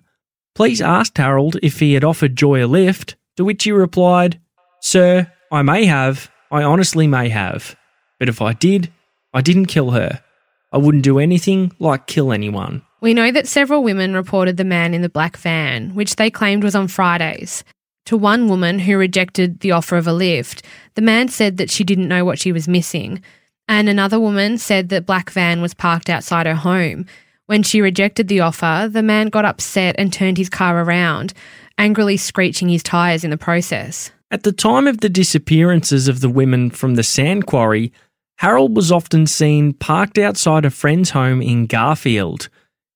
[0.55, 4.39] Police asked Harold if he had offered Joy a lift, to which he replied,
[4.81, 7.75] Sir, I may have, I honestly may have.
[8.17, 8.91] But if I did,
[9.33, 10.23] I didn't kill her.
[10.71, 12.81] I wouldn't do anything like kill anyone.
[13.01, 16.63] We know that several women reported the man in the black van, which they claimed
[16.63, 17.63] was on Fridays.
[18.05, 20.63] To one woman who rejected the offer of a lift,
[20.95, 23.21] the man said that she didn't know what she was missing,
[23.67, 27.05] and another woman said that black van was parked outside her home.
[27.45, 31.33] When she rejected the offer, the man got upset and turned his car around,
[31.77, 34.11] angrily screeching his tyres in the process.
[34.31, 37.91] At the time of the disappearances of the women from the sand quarry,
[38.37, 42.49] Harold was often seen parked outside a friend's home in Garfield.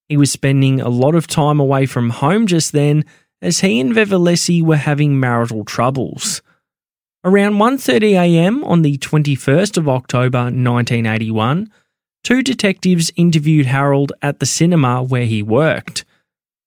[0.08, 3.04] He was spending a lot of time away from home just then
[3.44, 4.12] as he and Viv
[4.66, 6.42] were having marital troubles.
[7.26, 11.70] Around 1.30am on the 21st of October 1981,
[12.24, 16.06] two detectives interviewed Harold at the cinema where he worked.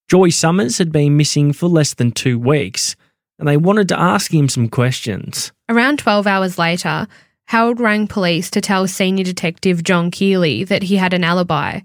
[0.08, 2.94] Joy Summers had been missing for less than two weeks,
[3.38, 5.52] and they wanted to ask him some questions.
[5.68, 7.06] Around 12 hours later,
[7.46, 11.80] Harold rang police to tell senior detective John Keeley that he had an alibi.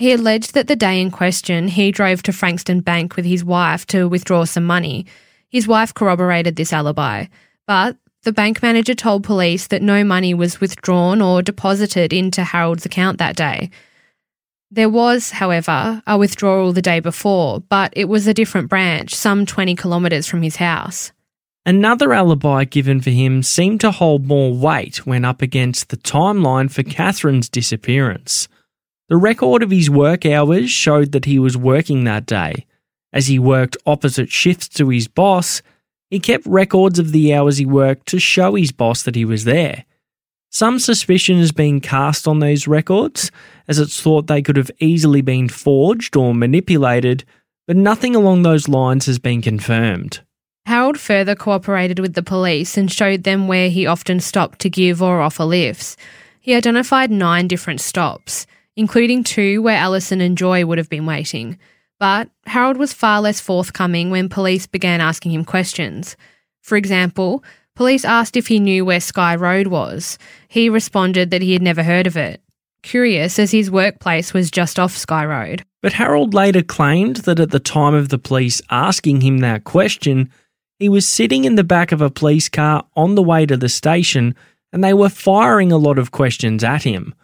[0.00, 3.84] He alleged that the day in question he drove to Frankston Bank with his wife
[3.88, 5.04] to withdraw some money.
[5.50, 7.26] His wife corroborated this alibi.
[7.66, 12.86] But the bank manager told police that no money was withdrawn or deposited into Harold's
[12.86, 13.68] account that day.
[14.70, 19.44] There was, however, a withdrawal the day before, but it was a different branch, some
[19.44, 21.12] 20 kilometres from his house.
[21.66, 26.70] Another alibi given for him seemed to hold more weight when up against the timeline
[26.70, 28.48] for Catherine's disappearance.
[29.10, 32.64] The record of his work hours showed that he was working that day.
[33.12, 35.62] As he worked opposite shifts to his boss,
[36.10, 39.42] he kept records of the hours he worked to show his boss that he was
[39.42, 39.84] there.
[40.48, 43.32] Some suspicion has been cast on those records,
[43.66, 47.24] as it's thought they could have easily been forged or manipulated,
[47.66, 50.20] but nothing along those lines has been confirmed.
[50.66, 55.02] Harold further cooperated with the police and showed them where he often stopped to give
[55.02, 55.96] or offer lifts.
[56.40, 58.46] He identified nine different stops,
[58.76, 61.58] including two where Alison and Joy would have been waiting.
[61.98, 66.16] But Harold was far less forthcoming when police began asking him questions.
[66.62, 67.44] For example,
[67.76, 70.18] police asked if he knew where Skye Road was.
[70.48, 72.40] He responded that he had never heard of it.
[72.82, 75.64] Curious, as his workplace was just off Skye Road.
[75.82, 80.30] But Harold later claimed that at the time of the police asking him that question,
[80.78, 83.68] he was sitting in the back of a police car on the way to the
[83.68, 84.34] station
[84.72, 87.14] and they were firing a lot of questions at him.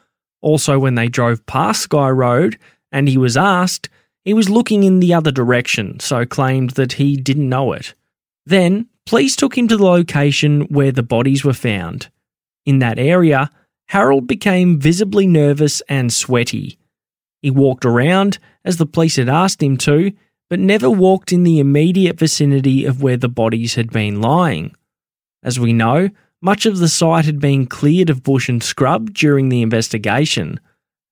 [0.41, 2.59] Also, when they drove past Skye Road
[2.93, 3.89] and he was asked,
[4.25, 7.95] he was looking in the other direction, so claimed that he didn't know it.
[8.45, 12.09] Then, police took him to the location where the bodies were found.
[12.65, 13.51] In that area,
[13.89, 16.79] Harold became visibly nervous and sweaty.
[17.41, 20.13] He walked around, as the police had asked him to,
[20.51, 24.75] but never walked in the immediate vicinity of where the bodies had been lying.
[25.43, 26.11] As we know,
[26.47, 30.61] much of the site had been cleared of bush and scrub during the investigation,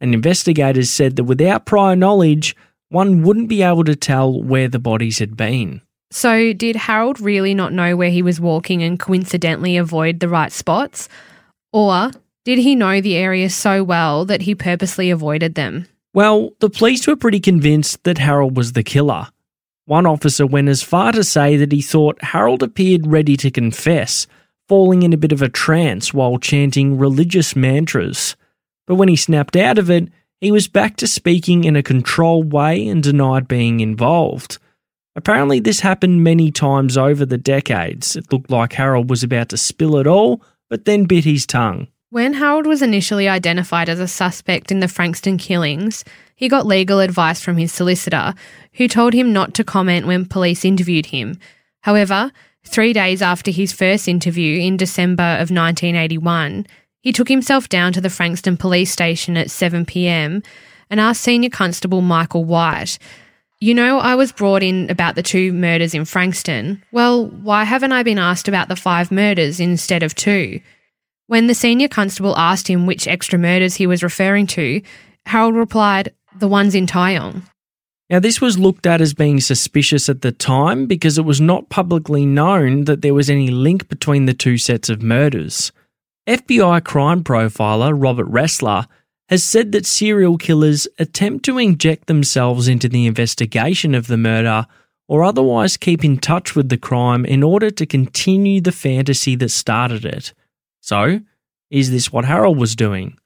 [0.01, 2.55] and investigators said that without prior knowledge,
[2.91, 5.81] one wouldn't be able to tell where the bodies had been.
[6.13, 10.53] So, did Harold really not know where he was walking and coincidentally avoid the right
[10.53, 11.09] spots?
[11.73, 12.13] Or
[12.45, 15.89] did he know the area so well that he purposely avoided them?
[16.13, 19.27] Well, the police were pretty convinced that Harold was the killer.
[19.87, 24.29] One officer went as far to say that he thought Harold appeared ready to confess,
[24.69, 28.37] falling in a bit of a trance while chanting religious mantras.
[28.87, 30.09] But when he snapped out of it,
[30.41, 34.59] he was back to speaking in a controlled way and denied being involved.
[35.17, 38.17] Apparently, this happened many times over the decades.
[38.17, 41.87] It looked like Harold was about to spill it all, but then bit his tongue.
[42.11, 46.05] When Harold was initially identified as a suspect in the Frankston killings,
[46.37, 48.35] he got legal advice from his solicitor,
[48.75, 51.39] who told him not to comment when police interviewed him.
[51.81, 52.33] However,
[52.65, 56.67] three days after his first interview in December of 1981,
[57.01, 60.45] he took himself down to the Frankston police station at 7pm
[60.91, 62.99] and asked Senior Constable Michael White,
[63.61, 66.83] You know, I was brought in about the two murders in Frankston.
[66.93, 70.61] Well, why haven't I been asked about the five murders instead of two?
[71.27, 74.83] When the senior constable asked him which extra murders he was referring to,
[75.27, 77.43] Harold replied, The ones in Tynong.
[78.11, 81.71] Now, this was looked at as being suspicious at the time because it was not
[81.71, 85.73] publicly known that there was any link between the two sets of murders.
[86.27, 88.87] FBI crime profiler Robert Ressler
[89.29, 94.67] has said that serial killers attempt to inject themselves into the investigation of the murder
[95.09, 99.51] or otherwise keep in touch with the crime in order to continue the fantasy that
[99.51, 100.33] started it.
[100.81, 101.21] So,
[101.71, 103.19] is this what Harold was doing?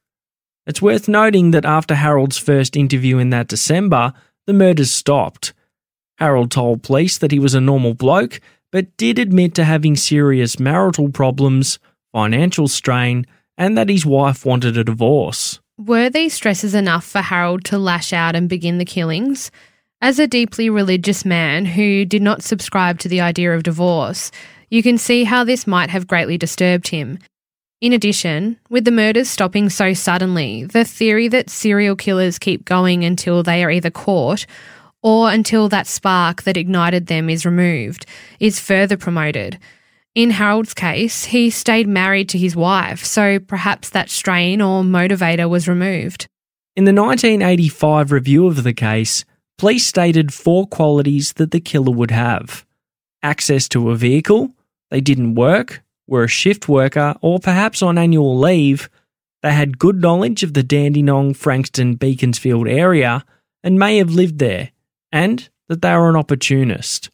[0.65, 4.13] It's worth noting that after Harold's first interview in that December,
[4.49, 5.53] the murders stopped.
[6.17, 8.41] Harold told police that he was a normal bloke,
[8.71, 11.77] but did admit to having serious marital problems,
[12.11, 13.27] financial strain,
[13.59, 15.59] and that his wife wanted a divorce.
[15.77, 19.51] Were these stresses enough for Harold to lash out and begin the killings?
[20.01, 24.31] As a deeply religious man who did not subscribe to the idea of divorce,
[24.71, 27.19] you can see how this might have greatly disturbed him.
[27.81, 33.05] In addition, with the murders stopping so suddenly, the theory that serial killers keep going
[33.05, 34.45] until they are either caught
[35.01, 38.05] or until that spark that ignited them is removed
[38.37, 39.57] is further promoted.
[40.13, 45.49] In Harold's case, he stayed married to his wife, so perhaps that strain or motivator
[45.49, 46.27] was removed.
[46.75, 49.23] In the 1985 review of the case,
[49.57, 52.65] police stated four qualities that the killer would have
[53.23, 54.51] access to a vehicle,
[54.91, 58.89] they didn't work, were a shift worker or perhaps on annual leave,
[59.41, 63.23] they had good knowledge of the Dandenong, Frankston, Beaconsfield area
[63.63, 64.71] and may have lived there,
[65.11, 67.09] and that they were an opportunist.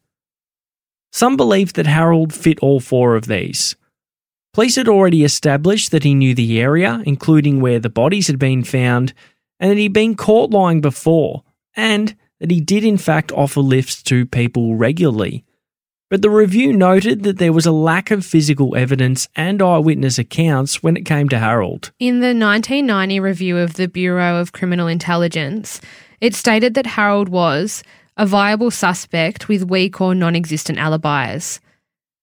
[1.12, 3.76] Some believe that Harold fit all four of these.
[4.54, 8.64] Police had already established that he knew the area, including where the bodies had been
[8.64, 9.14] found,
[9.60, 11.44] and that he'd been caught lying before,
[11.76, 15.44] and that he did in fact offer lifts to people regularly.
[16.10, 20.84] But the review noted that there was a lack of physical evidence and eyewitness accounts
[20.84, 21.92] when it came to Harold.
[22.00, 25.82] In the 1990 review of the Bureau of Criminal Intelligence,
[26.22, 27.84] it stated that Harold was
[28.18, 31.60] a viable suspect with weak or non existent alibis.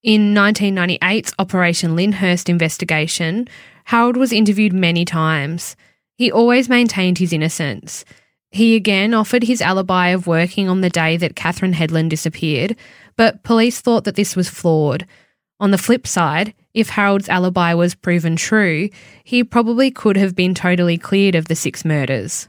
[0.01, 3.47] In 1998's Operation Lyndhurst investigation,
[3.85, 5.75] Harold was interviewed many times.
[6.15, 8.05] He always maintained his innocence.
[8.51, 12.75] He again offered his alibi of working on the day that Catherine Headland disappeared,
[13.15, 15.05] but police thought that this was flawed.
[15.59, 18.89] On the flip side, if Harold's alibi was proven true,
[19.23, 22.47] he probably could have been totally cleared of the six murders.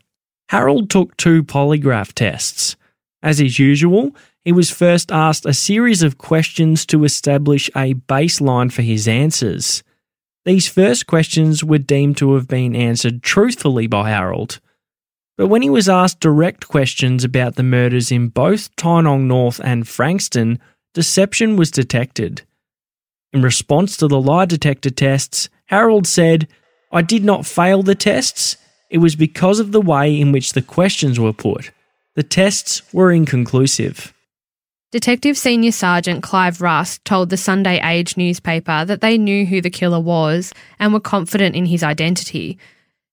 [0.49, 2.77] Harold took two polygraph tests.
[3.23, 8.71] As is usual, he was first asked a series of questions to establish a baseline
[8.71, 9.83] for his answers.
[10.45, 14.61] These first questions were deemed to have been answered truthfully by Harold.
[15.37, 19.87] But when he was asked direct questions about the murders in both Tynong North and
[19.87, 20.61] Frankston,
[20.93, 22.43] deception was detected.
[23.33, 26.47] In response to the lie detector tests, Harold said,
[26.93, 28.57] I did not fail the tests.
[28.91, 31.73] It was because of the way in which the questions were put.
[32.15, 34.15] The tests were inconclusive.
[34.93, 39.69] Detective Senior Sergeant Clive Rust told the Sunday Age newspaper that they knew who the
[39.69, 42.57] killer was and were confident in his identity.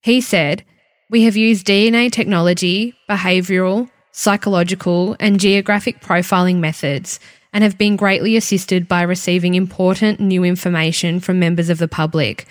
[0.04, 0.64] He said,
[1.12, 7.20] We have used DNA technology, behavioural, psychological, and geographic profiling methods
[7.52, 12.48] and have been greatly assisted by receiving important new information from members of the public.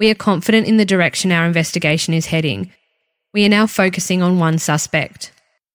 [0.00, 2.72] We are confident in the direction our investigation is heading.
[3.34, 5.30] We are now focusing on one suspect.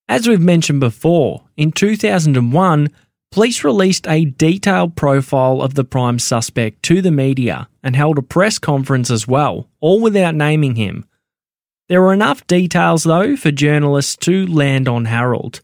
[0.10, 2.90] As we've mentioned before, in 2001,
[3.32, 8.24] police released a detailed profile of the prime suspect to the media and held a
[8.24, 11.06] press conference as well, all without naming him.
[11.90, 15.62] There were enough details, though, for journalists to land on Harold.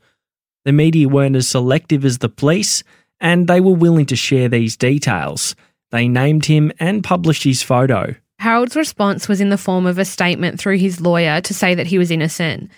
[0.66, 2.84] The media weren't as selective as the police,
[3.22, 5.56] and they were willing to share these details.
[5.92, 8.16] They named him and published his photo.
[8.40, 11.88] Harold's response was in the form of a statement through his lawyer to say that
[11.88, 12.70] he was innocent.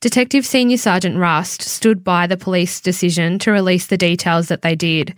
[0.00, 4.74] Detective Senior Sergeant Rust stood by the police decision to release the details that they
[4.74, 5.14] did.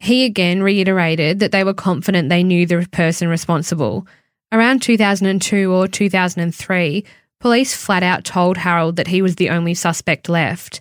[0.00, 4.06] He again reiterated that they were confident they knew the person responsible.
[4.52, 7.04] Around 2002 or 2003,
[7.40, 10.80] police flat out told Harold that he was the only suspect left.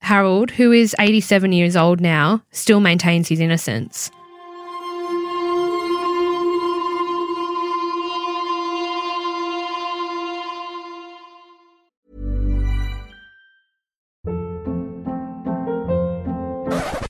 [0.00, 4.10] Harold, who is 87 years old now, still maintains his innocence.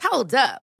[0.02, 0.63] Hold up.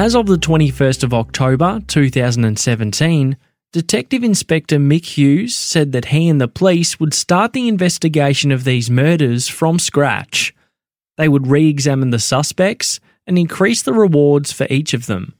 [0.00, 3.36] As of the 21st of October 2017,
[3.70, 8.64] Detective Inspector Mick Hughes said that he and the police would start the investigation of
[8.64, 10.54] these murders from scratch.
[11.18, 15.34] They would re examine the suspects and increase the rewards for each of them.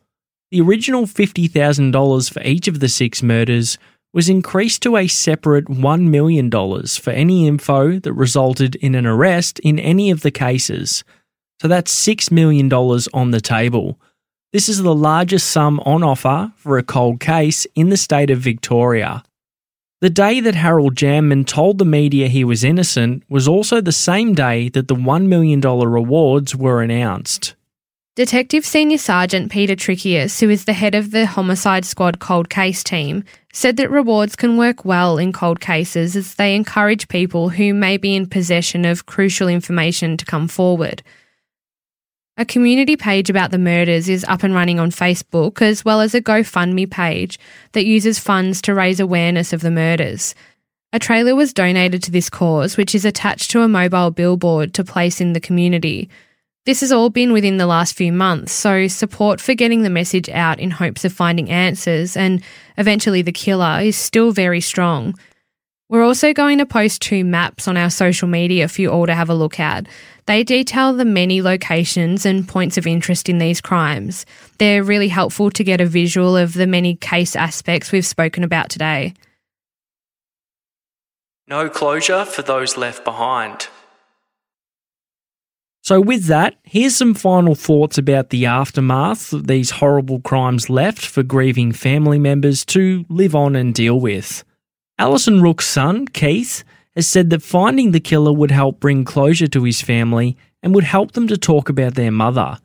[0.51, 3.79] The original $50,000 for each of the six murders
[4.13, 9.59] was increased to a separate $1 million for any info that resulted in an arrest
[9.61, 11.03] in any of the cases.
[11.63, 13.99] So that's $6 million on the table.
[14.53, 18.41] This is the largest sum on offer for a cold case in the state of
[18.41, 19.23] Victoria.
[20.01, 24.35] The day that Harold Janman told the media he was innocent was also the same
[24.35, 27.55] day that the $1 million rewards were announced.
[28.17, 32.83] Detective Senior Sergeant Peter Trickius, who is the head of the Homicide Squad cold case
[32.83, 33.23] team,
[33.53, 37.97] said that rewards can work well in cold cases as they encourage people who may
[37.97, 41.05] be in possession of crucial information to come forward.
[42.41, 46.14] A community page about the murders is up and running on Facebook, as well as
[46.14, 47.38] a GoFundMe page
[47.72, 50.34] that uses funds to raise awareness of the murders.
[50.95, 54.84] A trailer was donated to this cause, which is attached to a mobile billboard to
[54.84, 56.09] place in the community.
[56.64, 60.30] This has all been within the last few months, so support for getting the message
[60.30, 62.43] out in hopes of finding answers and
[62.78, 65.14] eventually the killer is still very strong.
[65.91, 69.14] We're also going to post two maps on our social media for you all to
[69.14, 69.88] have a look at.
[70.26, 74.24] They detail the many locations and points of interest in these crimes.
[74.59, 78.70] They're really helpful to get a visual of the many case aspects we've spoken about
[78.70, 79.14] today.
[81.49, 83.66] No closure for those left behind.
[85.82, 91.05] So, with that, here's some final thoughts about the aftermath that these horrible crimes left
[91.05, 94.45] for grieving family members to live on and deal with.
[95.01, 96.63] Alison Rooke's son, Keith,
[96.95, 100.85] has said that finding the killer would help bring closure to his family and would
[100.85, 102.59] help them to talk about their mother.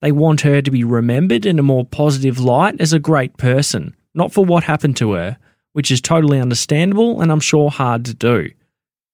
[0.00, 3.94] They want her to be remembered in a more positive light as a great person,
[4.14, 5.36] not for what happened to her,
[5.74, 8.48] which is totally understandable and I'm sure hard to do.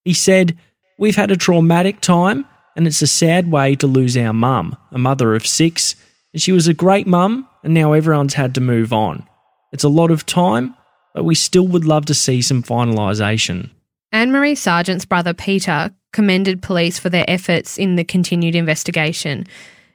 [0.05, 0.57] He said,
[0.97, 2.47] We've had a traumatic time
[2.77, 5.97] and it's a sad way to lose our mum, a mother of six,
[6.33, 9.27] and she was a great mum, and now everyone's had to move on.
[9.73, 10.77] It's a lot of time,
[11.15, 13.71] but we still would love to see some finalisation.
[14.13, 19.47] Anne Marie Sargent's brother Peter commended police for their efforts in the continued investigation.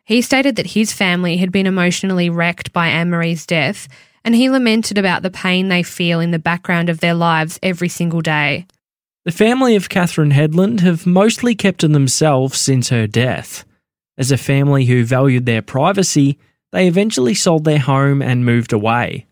[0.05, 3.87] He stated that his family had been emotionally wrecked by Anne Marie's death,
[4.23, 7.89] and he lamented about the pain they feel in the background of their lives every
[7.89, 8.65] single day.
[9.25, 13.65] The family of Catherine Headland have mostly kept to themselves since her death.
[14.17, 16.37] As a family who valued their privacy,
[16.71, 19.25] they eventually sold their home and moved away.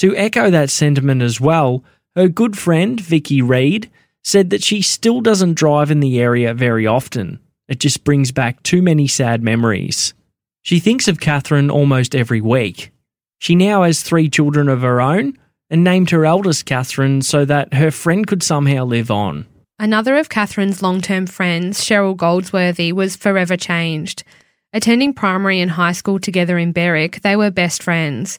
[0.00, 1.84] To echo that sentiment as well,
[2.16, 3.90] her good friend, Vicky Reid,
[4.24, 7.38] said that she still doesn't drive in the area very often.
[7.68, 10.14] It just brings back too many sad memories.
[10.62, 12.92] She thinks of Catherine almost every week.
[13.40, 15.36] She now has three children of her own
[15.68, 19.44] and named her eldest Catherine so that her friend could somehow live on.
[19.78, 24.24] Another of Catherine's long term friends, Cheryl Goldsworthy, was forever changed.
[24.72, 28.38] Attending primary and high school together in Berwick, they were best friends.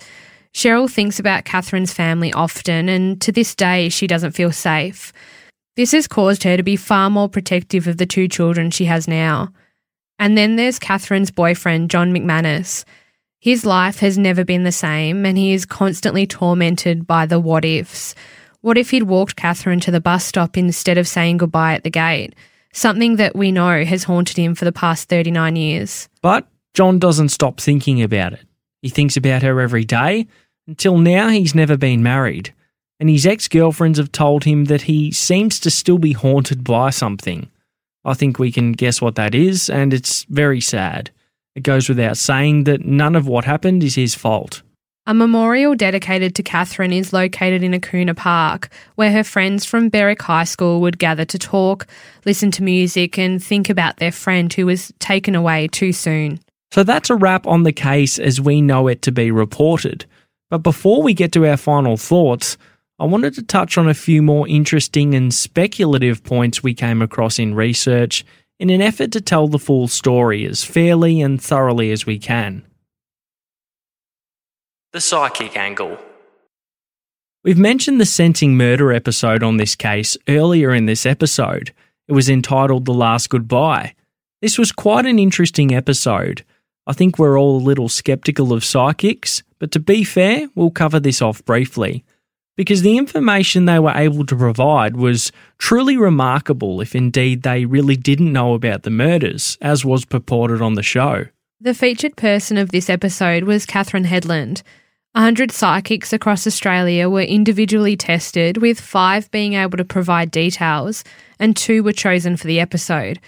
[0.54, 5.14] Cheryl thinks about Catherine's family often, and to this day, she doesn't feel safe.
[5.78, 9.08] This has caused her to be far more protective of the two children she has
[9.08, 9.54] now.
[10.20, 12.84] And then there's Catherine's boyfriend, John McManus.
[13.40, 17.66] His life has never been the same, and he is constantly tormented by the what
[17.66, 18.14] ifs.
[18.60, 21.90] What if he'd walked Catherine to the bus stop instead of saying goodbye at the
[21.90, 22.36] gate?
[22.74, 26.08] Something that we know has haunted him for the past 39 years.
[26.22, 28.46] But John doesn't stop thinking about it.
[28.82, 30.28] He thinks about her every day.
[30.68, 32.54] Until now, he's never been married.
[33.00, 36.92] And his ex girlfriends have told him that he seems to still be haunted by
[36.92, 37.50] something.
[38.04, 41.12] I think we can guess what that is, and it's very sad.
[41.56, 44.62] It goes without saying that none of what happened is his fault.
[45.08, 50.22] A memorial dedicated to Catherine is located in Akuna Park, where her friends from Berwick
[50.22, 51.88] High School would gather to talk,
[52.24, 56.40] listen to music, and think about their friend who was taken away too soon.
[56.72, 60.06] So that's a wrap on the case as we know it to be reported.
[60.50, 62.58] But before we get to our final thoughts,
[63.00, 67.40] I wanted to touch on a few more interesting and speculative points we came across
[67.40, 68.26] in research
[68.60, 72.64] in an effort to tell the full story as fairly and thoroughly as we can.
[74.94, 75.98] The psychic angle.
[77.44, 81.74] We've mentioned the Sensing Murder episode on this case earlier in this episode.
[82.08, 83.96] It was entitled The Last Goodbye.
[84.42, 86.44] This was quite an interesting episode.
[86.88, 91.00] I think we're all a little skeptical of psychics, but to be fair, we'll cover
[91.00, 92.04] this off briefly.
[92.58, 97.96] Because the information they were able to provide was truly remarkable if indeed they really
[97.96, 101.26] didn't know about the murders, as was purported on the show.
[101.60, 104.64] The featured person of this episode was Catherine Headland.
[105.14, 111.04] 100 psychics across Australia were individually tested, with five being able to provide details,
[111.38, 113.20] and two were chosen for the episode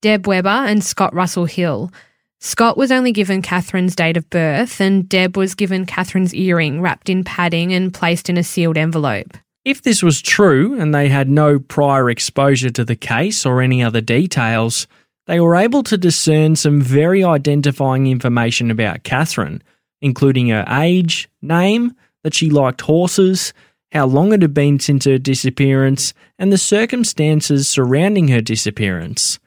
[0.00, 1.90] Deb Webber and Scott Russell Hill.
[2.44, 7.08] Scott was only given Catherine's date of birth, and Deb was given Catherine's earring wrapped
[7.08, 9.38] in padding and placed in a sealed envelope.
[9.64, 13.80] If this was true and they had no prior exposure to the case or any
[13.80, 14.88] other details,
[15.28, 19.62] they were able to discern some very identifying information about Catherine,
[20.00, 23.52] including her age, name, that she liked horses,
[23.92, 29.38] how long it had been since her disappearance, and the circumstances surrounding her disappearance.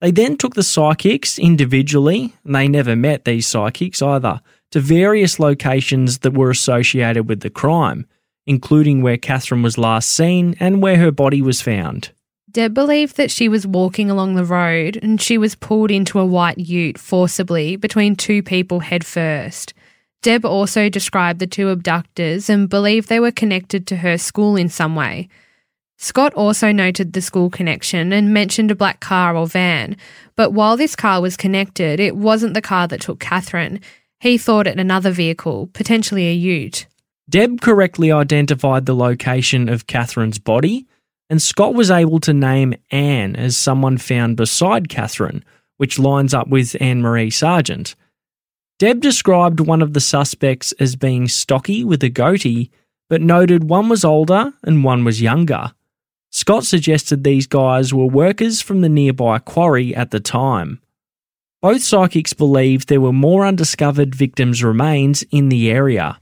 [0.00, 4.40] They then took the psychics individually, and they never met these psychics either,
[4.70, 8.06] to various locations that were associated with the crime,
[8.46, 12.10] including where Catherine was last seen and where her body was found.
[12.50, 16.24] Deb believed that she was walking along the road and she was pulled into a
[16.26, 19.74] white ute forcibly between two people head first.
[20.22, 24.68] Deb also described the two abductors and believed they were connected to her school in
[24.68, 25.28] some way.
[26.00, 29.96] Scott also noted the school connection and mentioned a black car or van,
[30.36, 33.80] but while this car was connected, it wasn't the car that took Catherine.
[34.20, 36.86] He thought it another vehicle, potentially a ute.
[37.28, 40.86] Deb correctly identified the location of Catherine's body,
[41.28, 45.44] and Scott was able to name Anne as someone found beside Catherine,
[45.78, 47.96] which lines up with Anne Marie Sargent.
[48.78, 52.70] Deb described one of the suspects as being stocky with a goatee,
[53.08, 55.72] but noted one was older and one was younger.
[56.30, 60.80] Scott suggested these guys were workers from the nearby quarry at the time.
[61.60, 66.20] Both psychics believed there were more undiscovered victims' remains in the area.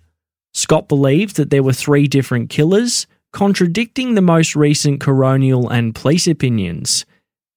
[0.54, 6.26] Scott believed that there were three different killers, contradicting the most recent coronial and police
[6.26, 7.04] opinions.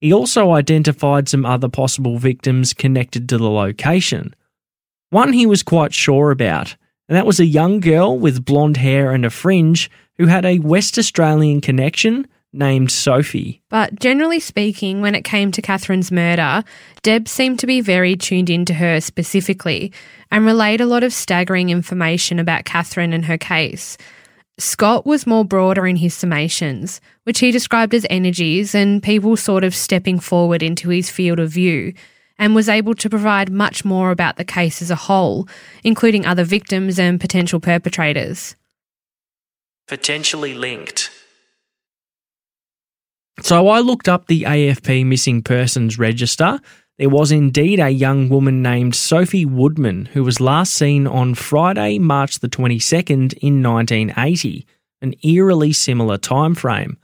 [0.01, 4.33] He also identified some other possible victims connected to the location.
[5.11, 6.75] One he was quite sure about,
[7.07, 10.59] and that was a young girl with blonde hair and a fringe who had a
[10.59, 13.61] West Australian connection named Sophie.
[13.69, 16.63] But generally speaking, when it came to Catherine's murder,
[17.03, 19.91] Deb seemed to be very tuned into her specifically
[20.31, 23.97] and relayed a lot of staggering information about Catherine and her case.
[24.57, 29.63] Scott was more broader in his summations, which he described as energies and people sort
[29.63, 31.93] of stepping forward into his field of view,
[32.37, 35.47] and was able to provide much more about the case as a whole,
[35.83, 38.55] including other victims and potential perpetrators.
[39.87, 41.09] Potentially linked.
[43.41, 46.59] So I looked up the AFP missing persons register.
[46.97, 51.97] There was indeed a young woman named Sophie Woodman who was last seen on Friday,
[51.97, 54.67] March the 22nd in 1980,
[55.01, 56.97] an eerily similar time frame.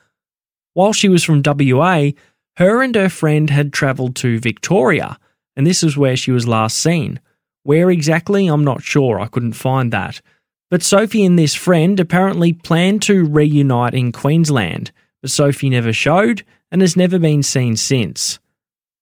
[0.73, 2.11] While she was from WA,
[2.57, 5.17] her and her friend had travelled to Victoria,
[5.55, 7.21] and this is where she was last seen.
[7.63, 10.21] Where exactly, I'm not sure, I couldn't find that.
[10.69, 14.91] But Sophie and this friend apparently planned to reunite in Queensland
[15.25, 18.37] but Sophie never showed and has never been seen since.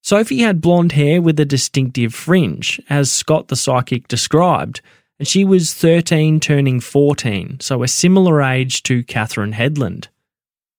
[0.00, 4.80] Sophie had blonde hair with a distinctive fringe, as Scott the psychic described,
[5.18, 10.08] and she was 13 turning 14, so a similar age to Catherine Headland.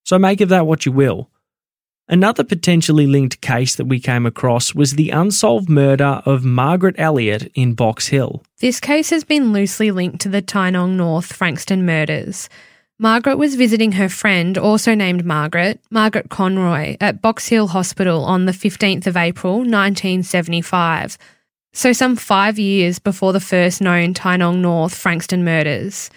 [0.04, 1.30] So make of that what you will.
[2.10, 7.52] Another potentially linked case that we came across was the unsolved murder of Margaret Elliott
[7.54, 8.42] in Box Hill.
[8.62, 12.50] This case has been loosely linked to the Tynong North Frankston murders.
[12.98, 18.46] Margaret was visiting her friend, also named Margaret, Margaret Conroy, at Box Hill Hospital on
[18.46, 21.18] the 15th of April 1975,
[21.74, 26.10] so some five years before the first known Tynong North Frankston murders.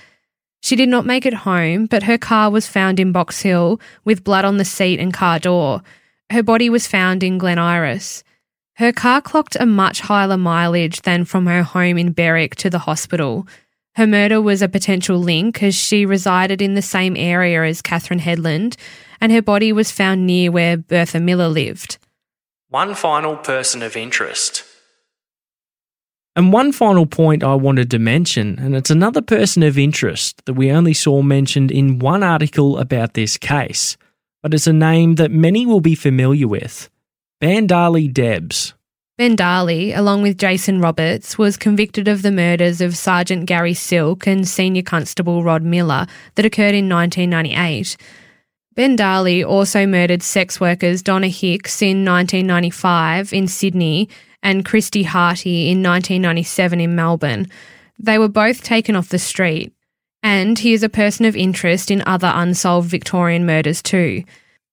[0.63, 4.23] She did not make it home, but her car was found in Box Hill with
[4.23, 5.83] blood on the seat and car door.
[6.31, 8.23] Her body was found in Glen Iris.
[8.75, 12.79] Her car clocked a much higher mileage than from her home in Berwick to the
[12.79, 13.49] hospital.
[13.99, 18.21] Her murder was a potential link as she resided in the same area as Catherine
[18.21, 18.77] Headland,
[19.21, 21.99] and her body was found near where Bertha Miller lived.
[22.69, 24.63] One final person of interest.
[26.37, 30.55] And one final point I wanted to mention, and it's another person of interest that
[30.55, 33.97] we only saw mentioned in one article about this case,
[34.45, 36.89] but it's a name that many will be familiar with
[37.43, 38.75] Bandali Debs.
[39.19, 44.47] Bandali, along with Jason Roberts, was convicted of the murders of Sergeant Gary Silk and
[44.47, 46.07] Senior Constable Rod Miller
[46.37, 47.97] that occurred in 1998.
[48.77, 54.09] Bandali also murdered sex workers Donna Hicks in 1995 in Sydney
[54.41, 57.49] and Kristy Harty in 1997 in Melbourne.
[57.99, 59.73] They were both taken off the street.
[60.23, 64.23] And he is a person of interest in other unsolved Victorian murders too.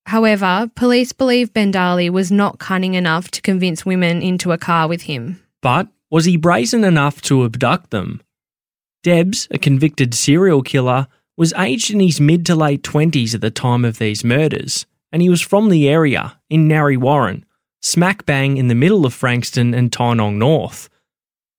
[0.06, 5.04] However, police believe Bandali was not cunning enough to convince women into a car with
[5.04, 5.42] him.
[5.62, 8.22] But was he brazen enough to abduct them?
[9.04, 13.52] Debs, a convicted serial killer, was aged in his mid to late 20s at the
[13.52, 17.44] time of these murders, and he was from the area, in Narre Warren,
[17.82, 20.88] smack bang in the middle of Frankston and Tynong North.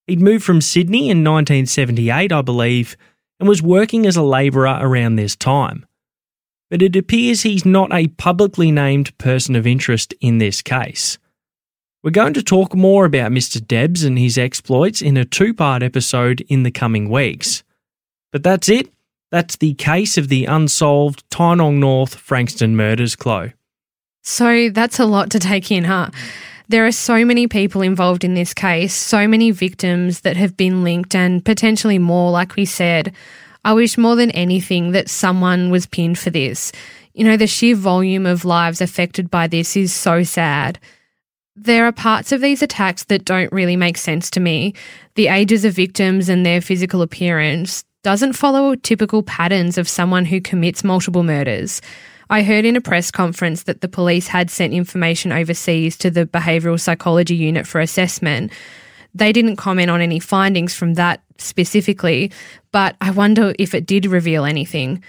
[0.07, 2.97] He'd moved from Sydney in 1978, I believe,
[3.41, 5.85] and was working as a labourer around this time
[6.71, 11.19] but it appears he's not a publicly named person of interest in this case.
[12.03, 13.64] We're going to talk more about Mr.
[13.64, 17.64] Debs and his exploits in a two part episode in the coming weeks.
[18.33, 18.93] But that's it.
[19.33, 23.55] That's the case of the unsolved Tynong North Frankston murders, Chloe.
[24.23, 26.11] So that's a lot to take in, huh?
[26.69, 30.83] There are so many people involved in this case, so many victims that have been
[30.83, 33.12] linked, and potentially more, like we said.
[33.67, 36.71] I wish more than anything that someone was pinned for this.
[37.14, 40.79] You know, the sheer volume of lives affected by this is so sad.
[41.57, 44.75] There are parts of these attacks that don't really make sense to me.
[45.17, 50.41] The ages of victims and their physical appearance doesn't follow typical patterns of someone who
[50.41, 51.83] commits multiple murders.
[52.31, 56.25] I heard in a press conference that the police had sent information overseas to the
[56.25, 58.53] behavioural psychology unit for assessment.
[59.17, 62.31] They didn't comment on any findings from that specifically,
[62.73, 65.03] but I wonder if it did reveal anything.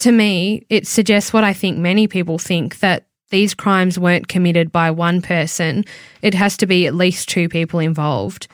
[0.00, 4.70] To me, it suggests what I think many people think that these crimes weren't committed
[4.70, 5.84] by one person.
[6.22, 8.48] It has to be at least two people involved.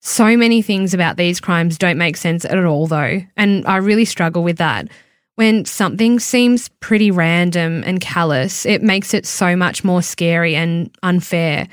[0.00, 4.04] So many things about these crimes don't make sense at all, though, and I really
[4.04, 4.88] struggle with that.
[5.34, 10.96] When something seems pretty random and callous, it makes it so much more scary and
[11.02, 11.68] unfair.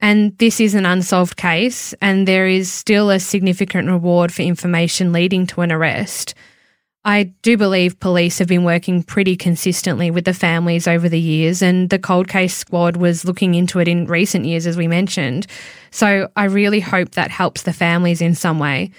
[0.00, 5.12] And this is an unsolved case, and there is still a significant reward for information
[5.12, 6.34] leading to an arrest.
[7.04, 11.62] I do believe police have been working pretty consistently with the families over the years,
[11.62, 15.46] and the cold case squad was looking into it in recent years, as we mentioned.
[15.90, 18.90] So I really hope that helps the families in some way.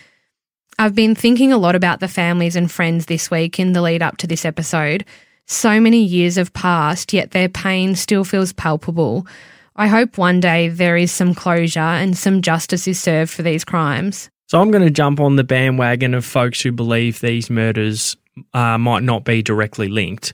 [0.80, 4.02] I've been thinking a lot about the families and friends this week in the lead
[4.02, 5.06] up to this episode.
[5.46, 9.28] So many years have passed, yet their pain still feels palpable.
[9.76, 13.64] I hope one day there is some closure and some justice is served for these
[13.64, 14.30] crimes.
[14.48, 18.18] So I'm going to jump on the bandwagon of folks who believe these murders
[18.54, 20.34] uh, might not be directly linked.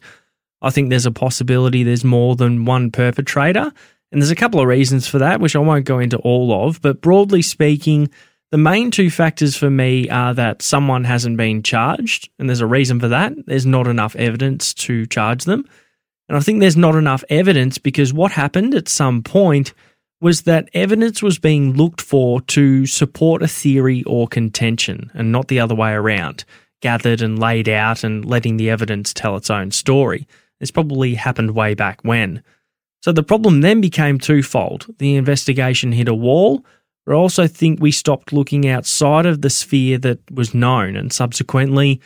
[0.61, 3.71] I think there's a possibility there's more than one perpetrator.
[4.11, 6.81] And there's a couple of reasons for that, which I won't go into all of.
[6.81, 8.09] But broadly speaking,
[8.51, 12.65] the main two factors for me are that someone hasn't been charged, and there's a
[12.65, 13.33] reason for that.
[13.45, 15.65] There's not enough evidence to charge them.
[16.29, 19.73] And I think there's not enough evidence because what happened at some point
[20.19, 25.47] was that evidence was being looked for to support a theory or contention and not
[25.47, 26.43] the other way around,
[26.81, 30.27] gathered and laid out and letting the evidence tell its own story.
[30.59, 32.43] This probably happened way back when.
[33.01, 34.87] So the problem then became twofold.
[34.97, 36.65] The investigation hit a wall,
[37.05, 41.13] but I also think we stopped looking outside of the sphere that was known, and
[41.13, 42.01] subsequently,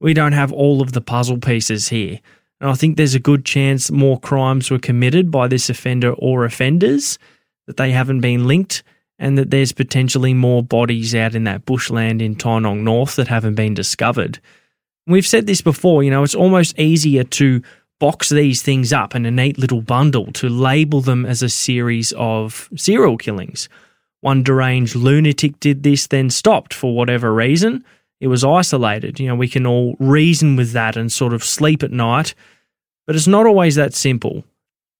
[0.00, 2.18] we don't have all of the puzzle pieces here.
[2.62, 6.44] And I think there's a good chance more crimes were committed by this offender or
[6.44, 7.18] offenders,
[7.66, 8.84] that they haven't been linked,
[9.18, 13.56] and that there's potentially more bodies out in that bushland in Tynong North that haven't
[13.56, 14.38] been discovered.
[15.08, 17.62] We've said this before, you know, it's almost easier to
[17.98, 22.12] box these things up in a neat little bundle to label them as a series
[22.16, 23.68] of serial killings.
[24.20, 27.84] One deranged lunatic did this, then stopped for whatever reason.
[28.22, 29.18] It was isolated.
[29.18, 32.36] You know, we can all reason with that and sort of sleep at night,
[33.04, 34.44] but it's not always that simple.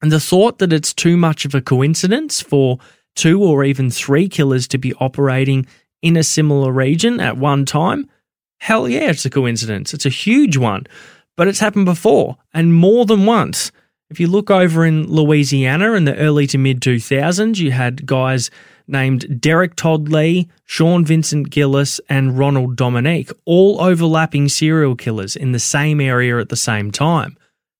[0.02, 2.80] And the thought that it's too much of a coincidence for
[3.14, 5.68] two or even three killers to be operating
[6.02, 8.10] in a similar region at one time,
[8.58, 9.94] hell yeah, it's a coincidence.
[9.94, 10.88] It's a huge one,
[11.36, 13.70] but it's happened before and more than once.
[14.10, 18.50] If you look over in Louisiana in the early to mid 2000s, you had guys
[18.86, 25.52] named Derek Todd Lee, Sean Vincent Gillis, and Ronald Dominique, all overlapping serial killers in
[25.52, 27.36] the same area at the same time.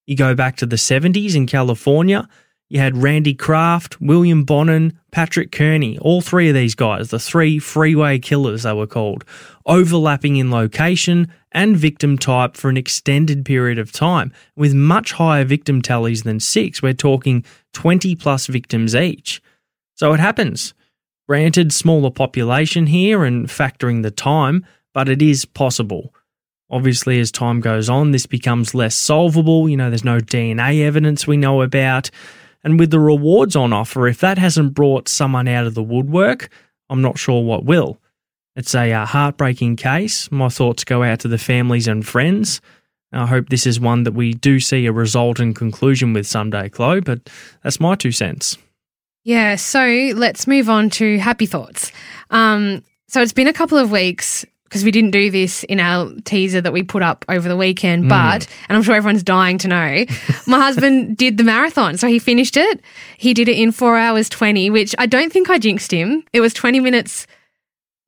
[0.07, 2.29] You go back to the 70s in California,
[2.73, 7.59] you had Randy Kraft, William Bonin, Patrick Kearney, all three of these guys, the three
[7.59, 9.27] freeway killers they were called,
[9.67, 15.45] overlapping in location and victim type for an extended period of time, with much higher
[15.45, 16.81] victim tallies than six.
[16.81, 19.43] We're talking 20 plus victims each.
[19.95, 20.73] So it happens.
[21.33, 26.15] Granted, smaller population here and factoring the time, but it is possible.
[26.69, 29.67] Obviously, as time goes on, this becomes less solvable.
[29.67, 32.11] You know, there's no DNA evidence we know about.
[32.63, 36.51] And with the rewards on offer, if that hasn't brought someone out of the woodwork,
[36.91, 37.99] I'm not sure what will.
[38.55, 40.31] It's a uh, heartbreaking case.
[40.31, 42.61] My thoughts go out to the families and friends.
[43.11, 46.69] I hope this is one that we do see a result and conclusion with someday,
[46.69, 47.31] Chloe, but
[47.63, 48.59] that's my two cents.
[49.25, 49.85] Yeah, so
[50.15, 51.93] let's move on to happy thoughts.
[52.31, 56.11] Um, so it's been a couple of weeks because we didn't do this in our
[56.25, 59.69] teaser that we put up over the weekend, but, and I'm sure everyone's dying to
[59.69, 60.05] know,
[60.47, 61.99] my husband did the marathon.
[61.99, 62.81] So he finished it.
[63.19, 66.25] He did it in four hours 20, which I don't think I jinxed him.
[66.33, 67.27] It was 20 minutes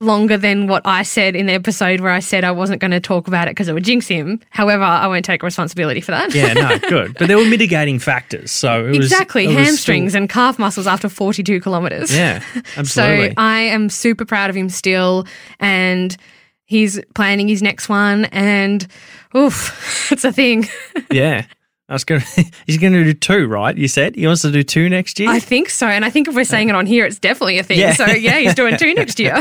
[0.01, 3.01] longer than what I said in the episode where I said I wasn't going to
[3.01, 4.41] talk about it because it would jinx him.
[4.51, 6.35] However, I won't take responsibility for that.
[6.35, 7.15] Yeah, no, good.
[7.19, 8.51] But there were mitigating factors.
[8.51, 12.15] So it was exactly was hamstrings still- and calf muscles after 42 kilometers.
[12.15, 13.35] Yeah, So absolutely.
[13.37, 15.27] I am super proud of him still,
[15.61, 16.15] and
[16.65, 18.87] he's planning his next one, and
[19.37, 20.67] oof, it's a thing.
[21.11, 21.47] yeah.
[21.87, 23.77] I was going to, he's going to do two, right?
[23.77, 25.29] You said he wants to do two next year?
[25.29, 27.63] I think so, and I think if we're saying it on here, it's definitely a
[27.63, 27.79] thing.
[27.79, 27.93] Yeah.
[27.93, 29.37] So yeah, he's doing two next year.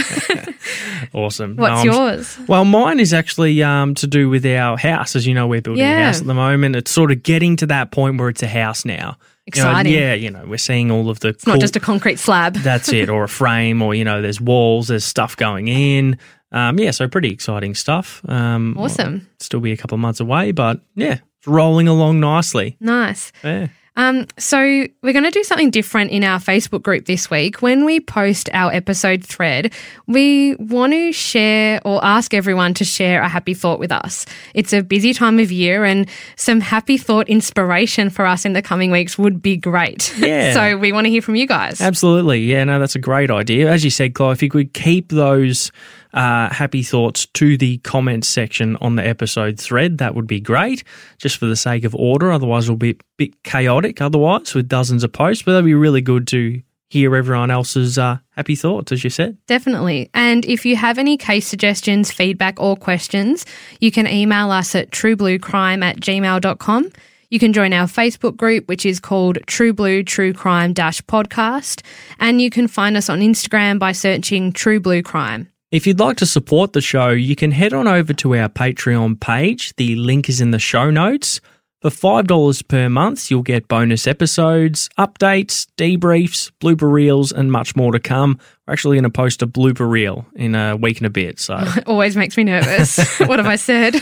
[1.14, 1.56] awesome.
[1.56, 2.38] What's No, yours?
[2.48, 5.16] Well, mine is actually um, to do with our house.
[5.16, 6.76] As you know, we're building a house at the moment.
[6.76, 8.94] It's sort of getting to that point where it's a house now.
[8.94, 9.94] You know, Exciting.
[9.94, 11.30] yeah, you know, we're seeing all of the.
[11.30, 12.56] It's not just a concrete slab.
[12.58, 16.18] That's it, or a frame, or you know, there's walls, there's stuff going in.
[16.54, 18.22] Um, yeah, so pretty exciting stuff.
[18.30, 19.28] Um, Awesome.
[19.40, 22.78] Still be a couple of months away, but yeah, it's rolling along nicely.
[22.80, 23.34] Nice.
[23.44, 23.68] Yeah.
[23.96, 27.62] Um, so we're going to do something different in our Facebook group this week.
[27.62, 29.72] When we post our episode thread,
[30.08, 34.26] we want to share or ask everyone to share a happy thought with us.
[34.56, 38.64] It's a busy time of year and some happy thought inspiration for us in the
[38.64, 40.12] coming weeks would be great.
[40.24, 40.54] Yeah.
[40.54, 41.82] so we want to hear from you guys.
[41.82, 42.40] Absolutely.
[42.40, 43.70] Yeah, no, that's a great idea.
[43.70, 45.70] As you said, Chloe, if you could keep those
[46.14, 50.84] uh, happy thoughts to the comments section on the episode thread, that would be great,
[51.18, 52.32] just for the sake of order.
[52.32, 56.02] Otherwise, it'll be a bit chaotic otherwise with dozens of posts, but that'd be really
[56.02, 59.36] good to hear everyone else's uh, happy thoughts, as you said.
[59.48, 60.12] Definitely.
[60.14, 63.48] And if you have any case suggestions, feedback, or questions,
[63.80, 66.92] you can email us at truebluecrime at gmail.com.
[67.32, 71.82] You can join our Facebook group, which is called True Blue True Crime Podcast.
[72.20, 75.50] And you can find us on Instagram by searching True Blue Crime.
[75.74, 79.20] If you'd like to support the show, you can head on over to our Patreon
[79.20, 79.76] page.
[79.76, 81.42] The link is in the show notes.
[81.82, 87.92] For $5 per month, you'll get bonus episodes, updates, debriefs, blooper reels, and much more
[87.92, 88.38] to come.
[88.68, 91.40] We're actually going to post a blooper reel in a week and a bit.
[91.40, 93.18] So, It always makes me nervous.
[93.22, 93.96] what have I said?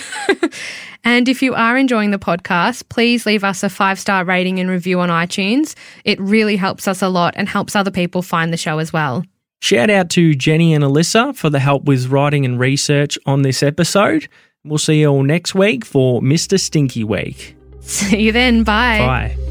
[1.06, 4.70] and if you are enjoying the podcast, please leave us a five star rating and
[4.70, 5.76] review on iTunes.
[6.04, 9.24] It really helps us a lot and helps other people find the show as well.
[9.62, 13.64] Shout out to Jenny and Alyssa for the help with writing and research on this
[13.64, 14.28] episode.
[14.66, 16.60] We'll see you all next week for Mr.
[16.60, 17.56] Stinky Week.
[17.80, 18.64] See you then.
[18.64, 19.00] Bye.
[19.00, 19.51] Bye.